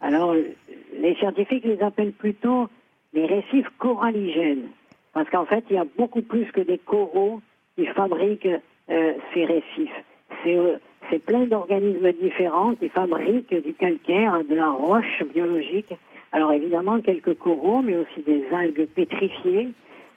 [0.00, 2.68] Alors, les scientifiques les appellent plutôt
[3.14, 4.68] les récifs coralligènes,
[5.14, 7.40] parce qu'en fait, il y a beaucoup plus que des coraux
[7.76, 8.46] qui fabrique
[8.90, 10.04] euh, ces récifs.
[10.46, 10.76] Euh,
[11.10, 15.92] c'est plein d'organismes différents qui fabriquent du calcaire, de la roche biologique.
[16.32, 19.68] Alors évidemment quelques coraux, mais aussi des algues pétrifiées,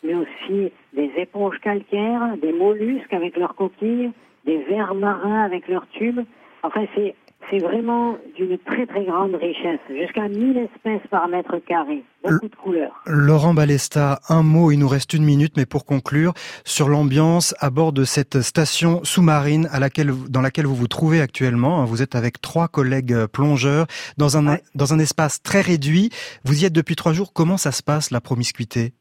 [0.03, 4.11] mais aussi des éponges calcaires, des mollusques avec leurs coquilles,
[4.49, 6.21] des vers marins avec leurs tubes.
[6.63, 7.15] Enfin, c'est
[7.49, 12.55] c'est vraiment d'une très très grande richesse, jusqu'à 1000 espèces par mètre carré, beaucoup de
[12.55, 13.01] couleurs.
[13.07, 16.33] Laurent Balesta, un mot, il nous reste une minute, mais pour conclure,
[16.63, 21.21] sur l'ambiance à bord de cette station sous-marine à laquelle, dans laquelle vous vous trouvez
[21.21, 21.85] actuellement.
[21.85, 23.87] Vous êtes avec trois collègues plongeurs
[24.17, 26.09] dans un, dans un espace très réduit.
[26.43, 27.31] Vous y êtes depuis trois jours.
[27.33, 28.91] Comment ça se passe, la promiscuité?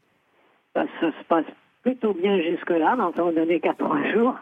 [0.74, 1.44] Ça, ça se passe
[1.82, 4.36] plutôt bien jusque-là, mais on donné qu'à trois jours.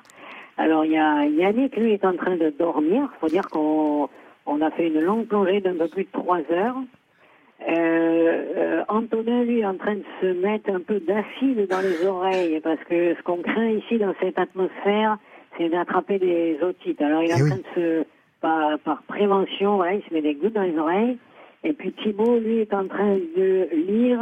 [0.57, 3.09] Alors il y a Yannick, lui, est en train de dormir.
[3.15, 4.09] Il faut dire qu'on
[4.47, 6.77] on a fait une longue plongée d'un peu plus de trois heures.
[7.69, 12.07] Euh, euh, Antonin, lui, est en train de se mettre un peu d'acide dans les
[12.07, 15.19] oreilles parce que ce qu'on craint ici dans cette atmosphère,
[15.57, 17.01] c'est d'attraper des otites.
[17.01, 18.05] Alors il est en train de se,
[18.41, 21.19] par, par prévention, voilà, il se met des gouttes dans les oreilles.
[21.65, 24.21] Et puis Thibault, lui, est en train de lire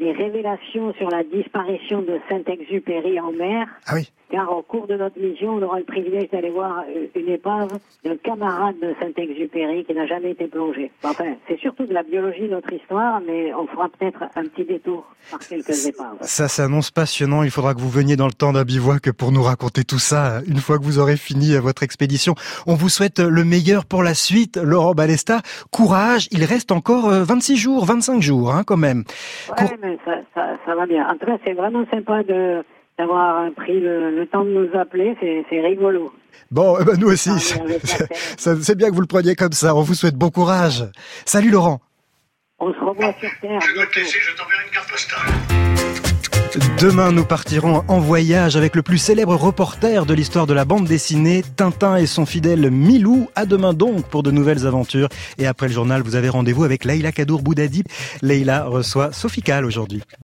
[0.00, 3.68] les révélations sur la disparition de Saint-Exupéry en mer.
[3.86, 4.10] Ah oui.
[4.30, 7.78] Car au cours de notre mission, on aura le privilège d'aller voir euh, une épave
[8.04, 10.90] d'un camarade de Saint-Exupéry qui n'a jamais été plongé.
[11.02, 15.04] Enfin, c'est surtout de la biologie notre histoire, mais on fera peut-être un petit détour
[15.30, 16.16] par quelques épaves.
[16.22, 17.42] Ça s'annonce passionnant.
[17.42, 20.40] Il faudra que vous veniez dans le temps d'un bivouac pour nous raconter tout ça
[20.46, 22.34] une fois que vous aurez fini votre expédition.
[22.68, 25.40] On vous souhaite le meilleur pour la suite, Laurent Balesta.
[25.72, 26.28] Courage.
[26.30, 29.04] Il reste encore 26 jours, 25 jours, hein, quand même.
[29.58, 31.06] Ouais, mais ça, ça, ça va bien.
[31.06, 32.64] En tout cas, c'est vraiment sympa de
[32.98, 36.12] d'avoir pris le, le, temps de nous appeler, c'est rigolo.
[36.50, 37.30] Bon, eh ben nous aussi,
[38.36, 39.74] c'est bien que vous le preniez comme ça.
[39.74, 40.84] On vous souhaite bon courage.
[41.24, 41.80] Salut Laurent.
[42.58, 43.60] On se revoit sur Terre.
[43.62, 45.69] Je dois te laisser, je t'enverrai une carte postale.
[46.80, 50.84] Demain, nous partirons en voyage avec le plus célèbre reporter de l'histoire de la bande
[50.84, 53.28] dessinée, Tintin et son fidèle Milou.
[53.36, 55.08] À demain donc pour de nouvelles aventures.
[55.38, 57.86] Et après le journal, vous avez rendez-vous avec Leïla Kadour Boudadib.
[58.22, 60.02] Leïla reçoit Sophie Kahl aujourd'hui.